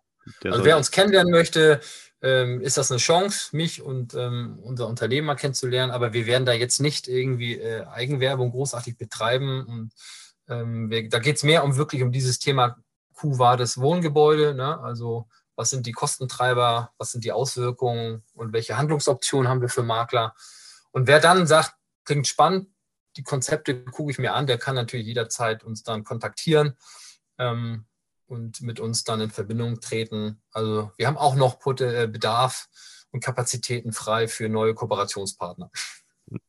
[0.44, 1.80] also wer uns kennenlernen möchte,
[2.22, 5.92] ähm, ist das eine Chance, mich und ähm, unser Unternehmen mal kennenzulernen.
[5.92, 9.92] Aber wir werden da jetzt nicht irgendwie äh, Eigenwerbung großartig betreiben und
[10.48, 12.76] ähm, wir, da geht es mehr um wirklich um dieses Thema
[13.14, 14.54] Q-Vades Wohngebäude.
[14.54, 14.78] Ne?
[14.80, 19.82] Also was sind die Kostentreiber, was sind die Auswirkungen und welche Handlungsoptionen haben wir für
[19.82, 20.34] Makler.
[20.92, 21.74] Und wer dann sagt,
[22.04, 22.68] klingt spannend,
[23.16, 26.74] die Konzepte gucke ich mir an, der kann natürlich jederzeit uns dann kontaktieren
[27.38, 27.86] ähm,
[28.26, 30.42] und mit uns dann in Verbindung treten.
[30.52, 32.68] Also wir haben auch noch äh, Bedarf
[33.10, 35.70] und Kapazitäten frei für neue Kooperationspartner.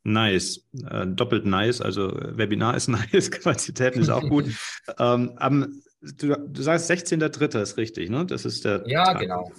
[0.04, 1.82] Nice, äh, doppelt nice.
[1.82, 4.46] Also Webinar ist nice, Kapazitäten ist auch gut.
[5.00, 7.62] ähm, am, du, du sagst 16.3.
[7.62, 8.26] ist richtig, ne?
[8.26, 8.84] Das ist der.
[8.88, 9.52] Ja, Tag genau.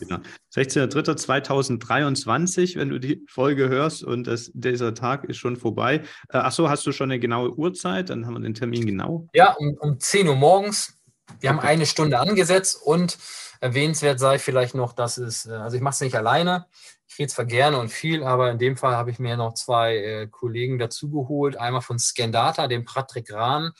[0.55, 6.03] 16.3.2023, wenn du die Folge hörst und das, dieser Tag ist schon vorbei.
[6.29, 8.11] Äh, ach so, hast du schon eine genaue Uhrzeit?
[8.11, 9.29] Dann haben wir den Termin genau.
[9.33, 10.95] Ja, um, um 10 Uhr morgens.
[11.41, 11.59] Wir okay.
[11.59, 13.19] haben eine Stunde angesetzt und
[13.61, 16.67] erwähnenswert sei vielleicht noch, dass es, äh, also ich mache es nicht alleine.
[17.07, 19.97] Ich rede zwar gerne und viel, aber in dem Fall habe ich mir noch zwei
[19.97, 21.57] äh, Kollegen dazugeholt.
[21.57, 23.73] Einmal von Scandata, dem Patrick Rahn,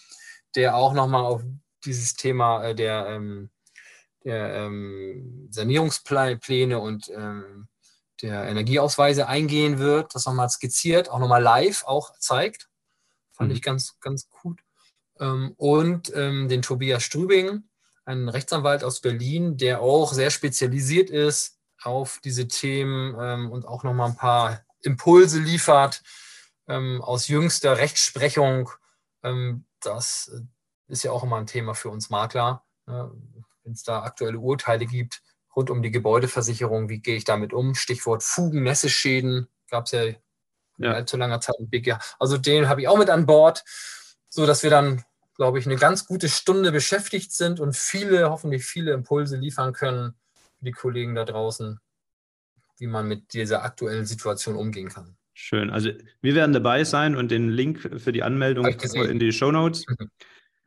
[0.57, 1.43] der auch nochmal auf
[1.89, 3.51] dieses Thema äh, der, ähm,
[4.25, 7.69] der ähm, Sanierungspläne und ähm,
[8.23, 12.69] der Energieausweise eingehen wird, das nochmal skizziert, auch nochmal live auch zeigt.
[13.33, 13.57] Fand mhm.
[13.57, 14.61] ich ganz, ganz gut.
[15.21, 17.65] Und den Tobias Strübing,
[18.05, 24.11] einen Rechtsanwalt aus Berlin, der auch sehr spezialisiert ist auf diese Themen und auch nochmal
[24.11, 26.03] ein paar Impulse liefert
[26.67, 28.71] aus jüngster Rechtsprechung.
[29.23, 30.41] Ähm, das äh,
[30.89, 32.65] ist ja auch immer ein Thema für uns Makler.
[32.87, 33.11] Ne?
[33.65, 35.23] Wenn es da aktuelle Urteile gibt
[35.55, 37.75] rund um die Gebäudeversicherung, wie gehe ich damit um?
[37.75, 40.05] Stichwort Fugen, Nässeschäden gab es ja,
[40.79, 40.93] ja.
[40.93, 41.99] allzu langer Zeit im BGH.
[42.19, 43.65] Also den habe ich auch mit an Bord,
[44.29, 45.03] sodass wir dann,
[45.35, 50.15] glaube ich, eine ganz gute Stunde beschäftigt sind und viele, hoffentlich viele Impulse liefern können,
[50.61, 51.81] die Kollegen da draußen,
[52.79, 55.17] wie man mit dieser aktuellen Situation umgehen kann.
[55.35, 55.71] Schön.
[55.71, 59.85] Also wir werden dabei sein und den Link für die Anmeldung in die Show Notes.
[59.89, 60.11] Mhm.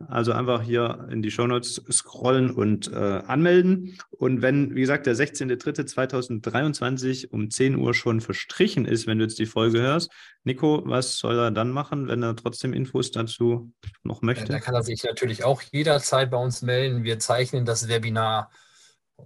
[0.08, 3.98] Also einfach hier in die Show Notes scrollen und äh, anmelden.
[4.12, 9.40] Und wenn, wie gesagt, der 16.03.2023 um 10 Uhr schon verstrichen ist, wenn du jetzt
[9.40, 10.12] die Folge hörst,
[10.44, 13.72] Nico, was soll er dann machen, wenn er trotzdem Infos dazu
[14.04, 14.46] noch möchte?
[14.46, 17.04] Ja, da kann er sich natürlich auch jederzeit bei uns melden.
[17.04, 18.50] Wir zeichnen das Webinar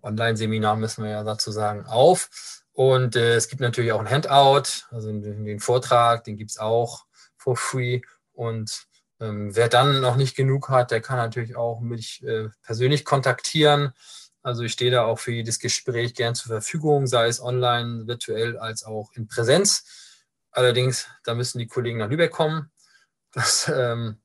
[0.02, 2.30] Online-Seminar müssen wir ja dazu sagen, auf.
[2.74, 6.58] Und äh, es gibt natürlich auch ein Handout, also den, den Vortrag, den gibt es
[6.58, 7.06] auch
[7.38, 8.02] for free.
[8.34, 8.88] Und
[9.26, 13.94] ähm, wer dann noch nicht genug hat, der kann natürlich auch mich äh, persönlich kontaktieren.
[14.44, 18.58] Also ich stehe da auch für jedes Gespräch gern zur Verfügung, sei es online, virtuell
[18.58, 19.86] als auch in Präsenz.
[20.52, 22.72] Allerdings, da müssen die Kollegen nach Lübeck kommen.
[23.38, 24.22] Das, ähm,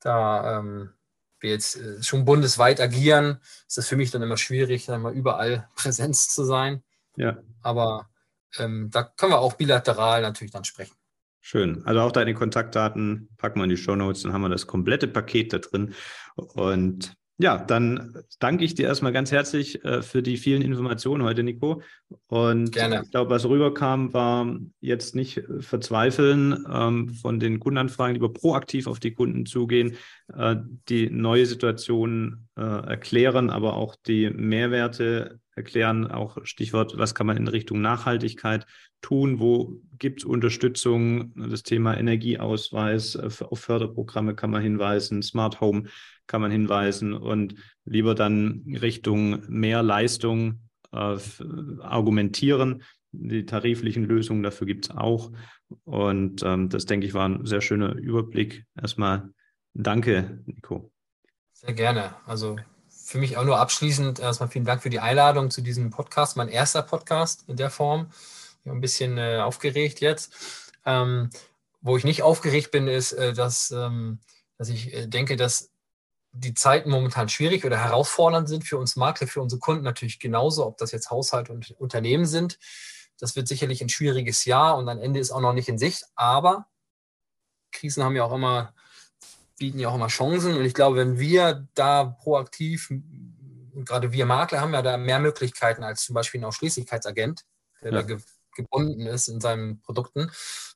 [0.00, 0.94] da ähm,
[1.40, 3.38] wir jetzt äh, schon bundesweit agieren,
[3.68, 6.82] ist das für mich dann immer schwierig, dann mal überall Präsenz zu sein.
[7.16, 7.36] Ja.
[7.60, 8.08] Aber
[8.56, 10.95] ähm, da können wir auch bilateral natürlich dann sprechen.
[11.48, 11.80] Schön.
[11.84, 15.06] Also auch deine Kontaktdaten packen wir in die Show Notes, dann haben wir das komplette
[15.06, 15.94] Paket da drin.
[16.34, 21.44] Und ja, dann danke ich dir erstmal ganz herzlich äh, für die vielen Informationen heute,
[21.44, 21.82] Nico.
[22.26, 23.02] Und Gerne.
[23.04, 28.98] ich glaube, was rüberkam, war jetzt nicht verzweifeln ähm, von den Kundenanfragen, lieber proaktiv auf
[28.98, 29.94] die Kunden zugehen,
[30.36, 30.56] äh,
[30.88, 37.36] die neue Situation äh, erklären, aber auch die Mehrwerte erklären, auch Stichwort, was kann man
[37.36, 38.66] in Richtung Nachhaltigkeit
[39.00, 45.60] tun, wo gibt es Unterstützung, das Thema Energieausweis, äh, auf Förderprogramme kann man hinweisen, Smart
[45.60, 45.84] Home
[46.26, 47.54] kann man hinweisen und
[47.84, 50.60] lieber dann Richtung mehr Leistung
[50.92, 51.16] äh,
[51.80, 52.82] argumentieren.
[53.12, 55.32] Die tariflichen Lösungen dafür gibt es auch.
[55.84, 58.66] Und ähm, das, denke ich, war ein sehr schöner Überblick.
[58.80, 59.30] Erstmal
[59.72, 60.92] danke, Nico.
[61.52, 62.14] Sehr gerne.
[62.26, 62.56] Also
[63.06, 66.48] für mich auch nur abschließend erstmal vielen Dank für die Einladung zu diesem Podcast, mein
[66.48, 68.10] erster Podcast in der Form.
[68.10, 70.32] Ich bin ein bisschen äh, aufgeregt jetzt.
[70.84, 71.30] Ähm,
[71.80, 74.18] wo ich nicht aufgeregt bin, ist, äh, dass, ähm,
[74.58, 75.70] dass ich äh, denke, dass
[76.32, 80.66] die Zeiten momentan schwierig oder herausfordernd sind für uns Makler, für unsere Kunden natürlich genauso,
[80.66, 82.58] ob das jetzt Haushalt und Unternehmen sind.
[83.20, 86.06] Das wird sicherlich ein schwieriges Jahr und ein Ende ist auch noch nicht in Sicht.
[86.16, 86.66] Aber
[87.70, 88.74] Krisen haben ja auch immer,
[89.58, 90.56] bieten ja auch immer Chancen.
[90.56, 92.92] Und ich glaube, wenn wir da proaktiv,
[93.74, 97.42] gerade wir Makler haben ja da mehr Möglichkeiten als zum Beispiel ein Ausschließlichkeitsagent,
[97.82, 98.02] der ja.
[98.02, 98.16] da
[98.56, 100.30] gebunden ist in seinen Produkten.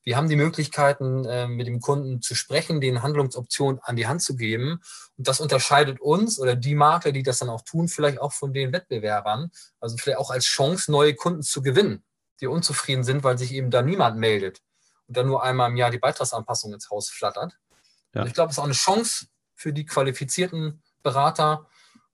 [0.04, 4.22] Wir haben die Möglichkeiten, äh, mit dem Kunden zu sprechen, den Handlungsoptionen an die Hand
[4.22, 4.80] zu geben.
[5.16, 8.52] Und das unterscheidet uns oder die Makler, die das dann auch tun, vielleicht auch von
[8.52, 9.50] den Wettbewerbern.
[9.80, 12.04] Also vielleicht auch als Chance, neue Kunden zu gewinnen,
[12.40, 14.60] die unzufrieden sind, weil sich eben da niemand meldet
[15.08, 17.58] und dann nur einmal im Jahr die Beitragsanpassung ins Haus flattert.
[18.14, 18.26] Ja.
[18.26, 21.66] ich glaube, es ist auch eine Chance für die qualifizierten Berater.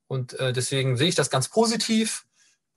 [0.09, 2.26] Und äh, deswegen sehe ich das ganz positiv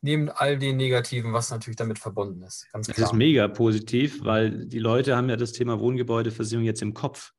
[0.02, 2.68] neben all den Negativen, was natürlich damit verbunden ist.
[2.72, 2.96] Ganz klar.
[2.96, 7.34] Das ist mega positiv, weil die Leute haben ja das Thema Wohngebäudeversicherung jetzt im Kopf.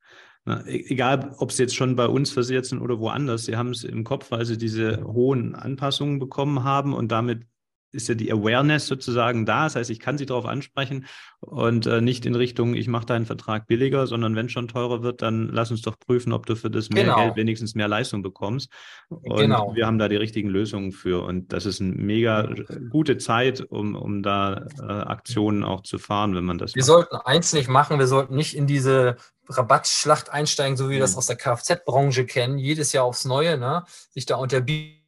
[0.46, 3.84] E-, egal, ob sie jetzt schon bei uns versichert sind oder woanders, sie haben es
[3.84, 7.46] im Kopf, weil sie diese hohen Anpassungen bekommen haben und damit
[7.92, 9.64] ist ja die Awareness sozusagen da.
[9.64, 11.06] Das heißt, ich kann sie darauf ansprechen
[11.40, 15.22] und äh, nicht in Richtung, ich mache deinen Vertrag billiger, sondern wenn schon teurer wird,
[15.22, 17.16] dann lass uns doch prüfen, ob du für das mehr genau.
[17.16, 18.70] Geld wenigstens mehr Leistung bekommst.
[19.08, 19.74] Und genau.
[19.74, 21.24] wir haben da die richtigen Lösungen für.
[21.24, 22.48] Und das ist eine mega
[22.90, 26.86] gute Zeit, um, um da äh, Aktionen auch zu fahren, wenn man das Wir macht.
[26.86, 29.16] sollten eins nicht machen, wir sollten nicht in diese
[29.48, 33.84] Rabattschlacht einsteigen, so wie wir das aus der Kfz-Branche kennen, jedes Jahr aufs Neue, ne?
[34.10, 34.99] sich da unterbieten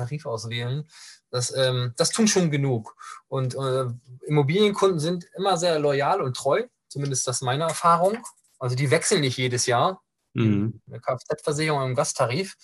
[0.00, 0.88] Tarif auswählen.
[1.30, 2.96] Das, ähm, das tun schon genug.
[3.28, 3.86] Und äh,
[4.26, 8.18] Immobilienkunden sind immer sehr loyal und treu, zumindest das ist meine Erfahrung.
[8.58, 10.02] Also die wechseln nicht jedes Jahr.
[10.34, 10.80] Mhm.
[10.86, 12.56] Eine Kfz-Versicherung im Gasttarif.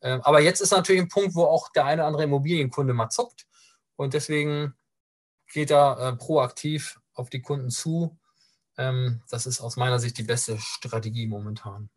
[0.00, 3.10] Ähm, aber jetzt ist natürlich ein Punkt, wo auch der eine oder andere Immobilienkunde mal
[3.10, 3.46] zuckt.
[3.96, 4.74] Und deswegen
[5.52, 8.18] geht er äh, proaktiv auf die Kunden zu.
[8.76, 11.90] Ähm, das ist aus meiner Sicht die beste Strategie momentan.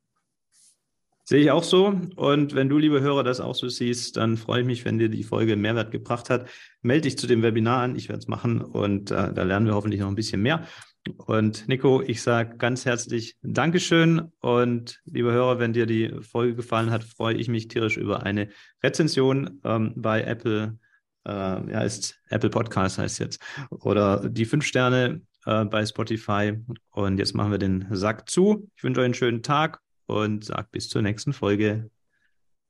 [1.31, 1.97] Sehe ich auch so.
[2.17, 5.07] Und wenn du, liebe Hörer, das auch so siehst, dann freue ich mich, wenn dir
[5.07, 6.49] die Folge Mehrwert gebracht hat.
[6.81, 7.95] Melde dich zu dem Webinar an.
[7.95, 10.67] Ich werde es machen und äh, da lernen wir hoffentlich noch ein bisschen mehr.
[11.15, 14.29] Und Nico, ich sage ganz herzlich Dankeschön.
[14.41, 18.49] Und liebe Hörer, wenn dir die Folge gefallen hat, freue ich mich tierisch über eine
[18.83, 20.77] Rezension ähm, bei Apple.
[21.25, 23.41] Äh, ja, ist Apple Podcast heißt jetzt.
[23.69, 26.59] Oder die fünf Sterne äh, bei Spotify.
[26.89, 28.69] Und jetzt machen wir den Sack zu.
[28.75, 29.79] Ich wünsche euch einen schönen Tag
[30.11, 31.89] und sage bis zur nächsten Folge.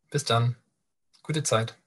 [0.09, 0.55] Bis dann.
[1.23, 1.80] Gute Zeit.